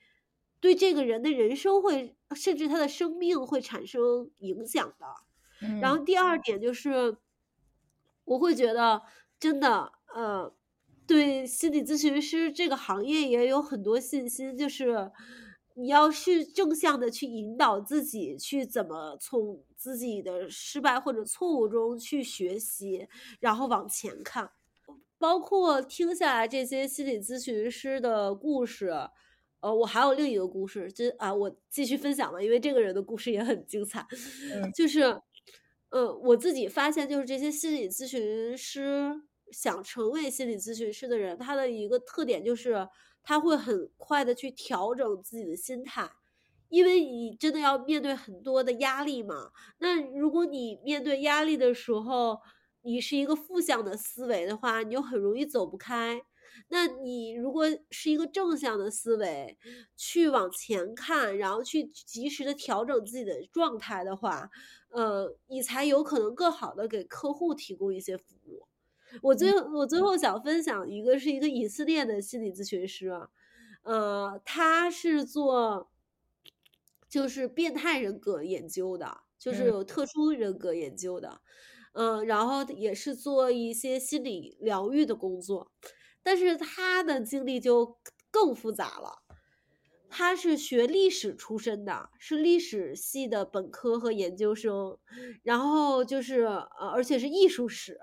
[0.60, 5.05] 对这个人的人生会，甚至他的生命会产生影响的。
[5.82, 7.18] 然后嗯第二点就是，
[8.26, 9.01] 我会觉得
[9.39, 10.53] 真的，呃，
[11.07, 15.12] 对心理咨询师这个行业也有很多信心，就是
[15.76, 23.07] 你要去正向的去引导自己，去怎么从自己的失败或者错误中去学习，
[23.39, 24.51] 然后往前看。
[25.18, 28.89] 包括听下来这些心理咨询师的故事，
[29.60, 34.05] 呃，我还有另一个故事，就啊，我继续分享吧，因为这个人的故事也很精彩。
[34.53, 35.22] 嗯就是，
[35.90, 39.12] 呃，我自己发现，就是这些心理咨询师
[39.52, 42.88] 想成为心理咨询师的人，他的一个特点就是
[43.24, 46.10] 他会很快的去调整自己的心态，
[46.70, 49.52] 因为你真的要面对很多的压力嘛。
[49.80, 52.40] 那如果你面对压力的时候，
[52.82, 56.22] 你是一个负向的思维的话，你就很容易走不开。
[56.68, 59.57] 那你如果是一个正向的思维，
[59.95, 64.51] 去往前看，然后去及时的调整自己的状态的话，
[64.89, 68.68] 呃，你才有可能更好的给客户提供一些服务。
[69.24, 70.16] 我最我最后。
[70.16, 73.30] 想分享一个是一个以色列的心理咨询师啊，
[73.84, 75.89] 呃，他是做
[77.07, 79.68] 就是变态人格研究的，就是嗯。
[79.68, 81.39] 有特殊人格研究的，
[81.93, 85.72] 嗯，然后也是做一些心理疗愈的工作，
[86.24, 87.97] 但是他的经历就
[88.32, 89.24] 更复杂了。
[90.11, 94.97] 他是学历史出身的，是历史系的本科和研究生，
[95.43, 97.99] 然后就是呃，而且是艺术史，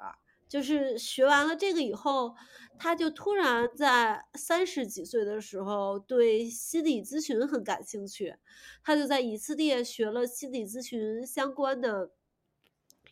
[0.49, 2.37] 就是学完了这个以后，
[2.79, 8.37] 他就突然在三十几岁的时候对心理咨询很感兴趣，
[8.85, 12.13] 他就在以色列学了心理咨询相关的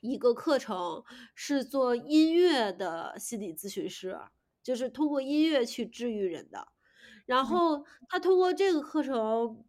[0.01, 1.03] 一个课程，
[1.35, 4.17] 是做音乐的心理咨询师，
[4.65, 6.67] 就是通过音乐去治愈人的。
[7.27, 9.65] 然后他通过这个课程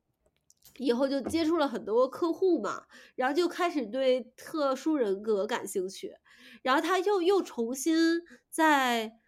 [0.77, 2.85] 以后就接触了很多客户嘛，
[3.15, 6.15] 然后就开始对特殊人格感兴趣，
[6.63, 7.95] 然后他又又重新
[8.49, 9.19] 在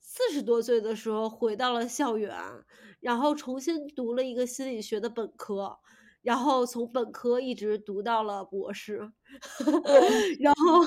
[0.00, 2.32] 四十多岁的时候回到了校园，
[3.00, 5.78] 然后重新读了一个心理学的本科，
[6.24, 8.98] 然后从本科一直读到了博士，
[10.40, 10.84] 然后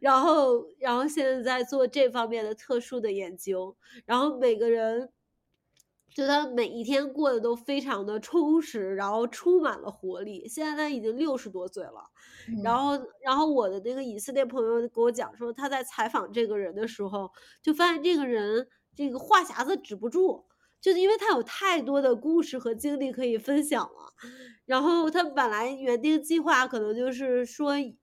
[0.00, 5.10] 然后然后现在在做这方面的特殊的研究，然后每个人。
[6.12, 10.48] 就他每一天过得都非常的充实，然后充满了活力。
[10.48, 12.02] 现在他已经六十多岁了，
[12.64, 17.30] 然嗯后，然后我的那个以色列朋友给我讲说，他在采访这个人的时候，
[17.62, 18.66] 就发现这个人
[18.96, 20.44] 这个话匣子止不住，
[20.80, 24.12] 就是因为他有太多的故事和经历可以分享了。
[24.66, 27.96] 然后他本来原定计划可能就是说一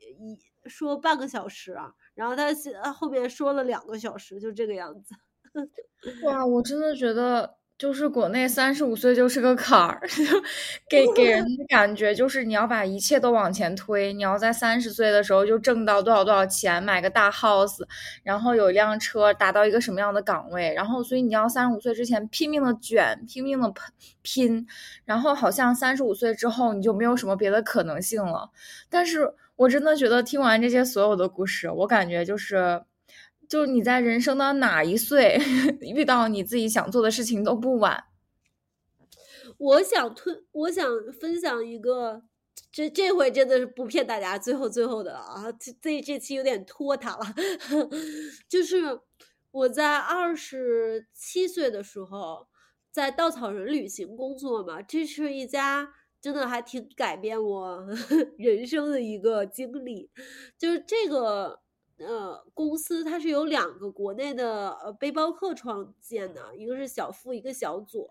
[0.65, 2.53] 说半个小时啊，然后他
[2.93, 5.15] 后面说了两个小时，就这个样子。
[6.23, 10.01] 哇，我真的觉得就是国内三十五岁就是个坎儿，
[10.89, 17.77] 给给人的感觉就是你要把一切都往前推，你要在三十岁的时候就挣到多少多少钱，买个大 house，
[18.23, 23.71] 然后有一辆车，达到一个什么样的岗位，然后所以你要三十五岁之前拼命的卷，拼命的
[24.23, 24.65] 拼，
[25.05, 28.49] 然后好像三十五岁之后你就没有什么别的可能性了。
[28.89, 32.81] 但是我真的觉得听完这些所有的故事，我感觉就是，
[33.47, 35.39] 就是你在人生的哪一岁
[35.81, 38.05] 遇到你自己想做的事情都不晚。
[39.57, 40.85] 我想推，我想
[41.19, 42.23] 分享一个，
[42.71, 47.25] 这这回真的是不骗大家，最后最后的啊，这这这期有点拖沓了，
[48.47, 48.99] 就是
[49.51, 52.47] 我在二十七岁的时候，
[52.91, 57.87] 在稻草人旅行工作嘛，这是一家真的还挺改变我
[58.37, 60.11] 人生的一个经历，
[60.57, 61.61] 就是这个
[61.97, 68.09] 呃公司它是由两个国内的呃背包客创建的，一个是小付，一个小左。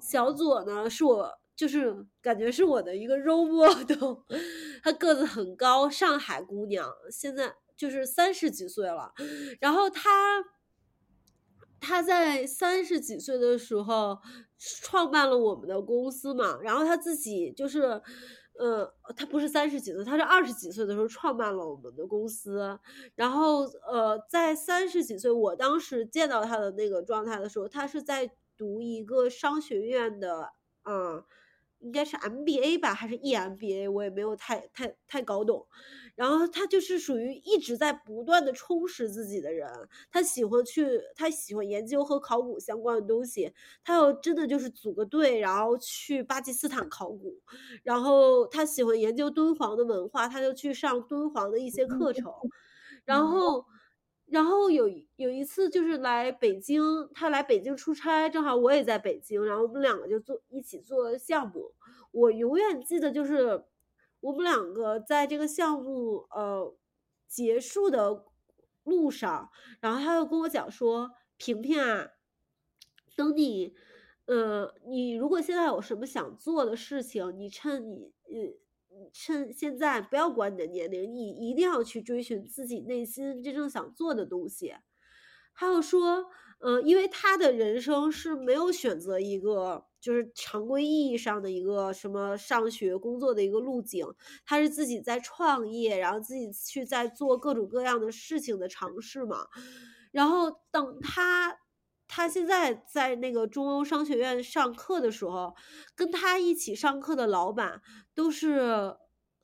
[0.00, 4.18] 小左呢，是我就是感觉是我的一个 role model，
[4.82, 9.12] 她个子很高，上海姑娘，现在就是三十几岁了。
[9.60, 10.44] 然后她，
[11.80, 14.18] 她在三十几岁的时候
[14.56, 16.60] 创办了我们的公司嘛。
[16.62, 18.00] 然后她自己就是，
[18.58, 22.78] 嗯，他不是三十几岁，他是二十几岁的时候创办了我们的公司。
[23.14, 28.30] 然后，呃，在三十几岁，我当时见到他的那个状态的时候，他是在。
[28.54, 30.52] 读一个商学院的，
[30.84, 31.24] 嗯，
[31.80, 35.66] 应该是 MBA 吧，还是 EMBA，我也没有太太太搞懂。
[36.14, 39.68] 然后他就是属于一直在不断的充实自己的人，
[40.10, 43.52] 他喜欢去，他喜欢研究和考古相关的东西。
[43.84, 47.40] 他要真的就是组个队，然后去巴基斯坦考古。
[47.82, 52.32] 然后他喜欢研究敦煌的文化，他就去上敦煌的一些课程。
[53.04, 53.64] 然后。
[54.26, 56.82] 然后有有一次就是来北京，
[57.12, 61.74] 他来北京出差，正好我也在北京，然后我们两个就做一起做项目。
[62.12, 63.62] 我永远记得就是
[64.22, 66.74] 我们两个在这个项目呃
[67.28, 68.24] 结束的
[68.84, 69.50] 路上，
[69.80, 72.08] 然后他又跟我讲说：“萍萍啊，
[73.14, 73.74] 等你，
[74.24, 78.54] 呃，你如果现在有什么想做的事情，你趁你嗯。”
[79.10, 84.74] 趁现在不要管你的年龄，你一定要去追寻自己内心真正想做的东西。
[85.54, 86.26] 还有说，
[86.60, 94.06] 嗯，因为他的人生是没有选择一个就是常规意义上的一个什么上学、工作的一个路径，
[94.44, 99.46] 他是自己在创业，然后自己去在做各种各样的事情的尝试嘛。
[100.10, 101.56] 然后等他。
[102.14, 105.54] 他现在在那个中欧商学院上课的时候，
[105.94, 107.80] 跟他一起上课的老板
[108.14, 108.94] 都是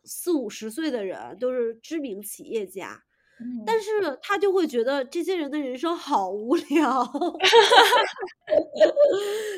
[0.05, 3.05] 四五十岁的人，都是知名企业家。
[3.64, 7.05] 但是他就会觉得这些人的人生好无聊，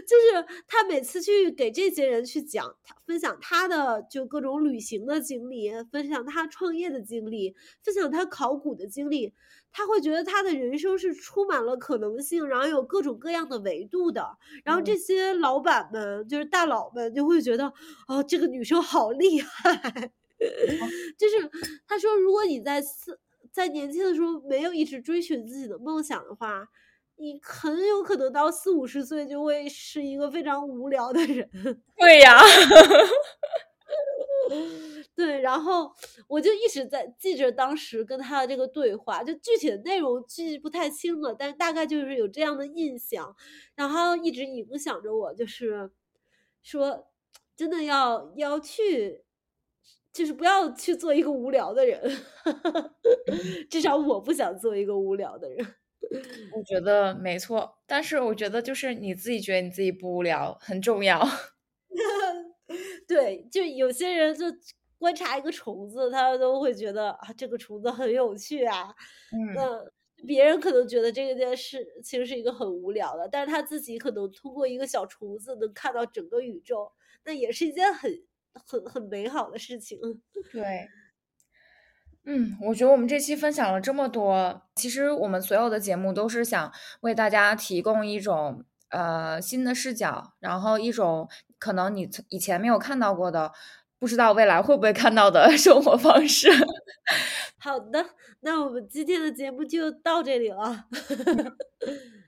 [0.07, 9.33] 就是他每次去给这些人去讲，他分享他的就各种旅行的经历，分享他创业的经历，分享他考古的经历，
[9.73, 14.37] 他会觉得他的人生是充满了可能性，然后有各种各样的维度的。
[14.63, 17.73] 然后这些老板们，就是大佬们，就会觉得
[18.09, 20.11] 哦，这个女生好厉害，
[21.17, 21.51] 就是
[21.87, 23.19] 他说，如果你在四。
[23.53, 26.69] 在年轻的时候没有一直追寻自己的梦想的话，
[27.17, 31.51] 你很有可能到四五十岁就会是一个非常无聊的人。
[31.97, 32.39] 对呀，
[35.15, 35.93] 对，然后
[36.29, 43.37] 我就一直在记着当时跟他的这个对话，就具体的内容记不太清了，但是大概就是有这样的印象，
[43.75, 45.91] 然后一直影响着我，就是
[46.63, 47.09] 说
[47.57, 49.25] 真的要要去。
[50.13, 52.01] 就是不要去做一个无聊的人，
[53.71, 55.75] 至少我不想做一个无聊的人。
[56.51, 61.21] 我觉得没错，但是我觉得就是你自己觉得你自己不无聊很重要。
[63.09, 64.47] 对，就有些人就
[64.99, 68.95] 观察一个虫子，他都会觉得啊这个虫子很有趣啊。
[69.33, 69.39] 嗯。
[69.55, 69.81] 那
[70.27, 76.93] 别人可能觉得这件事其实是一个很无聊的，但是他自己可能通过一个小虫子能看到整个宇宙，
[77.25, 78.11] 那也是一件很。
[78.55, 79.99] 很很美好的事情，
[80.53, 80.89] 对，
[82.25, 91.29] 嗯，我觉得我们这期分享了这么多，其实我们所有的节目都是想为大家提供一种呃新的视角，然后一种
[91.59, 93.53] 可能你以前没有看到过的，
[93.99, 96.51] 不知道未来会不会看到的 生活方式。
[97.59, 98.05] 好的，
[98.41, 100.87] 那我们今天的节目就到这里了。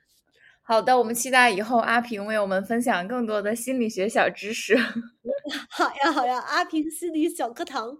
[0.72, 4.74] 好的，我们期待以后阿平为我们分享更多的心理学小知识。
[5.68, 7.94] 好呀，好呀，阿平心理小课堂。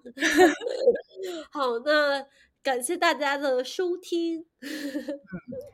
[1.53, 2.25] 好，那
[2.63, 4.47] 感谢大家的收听。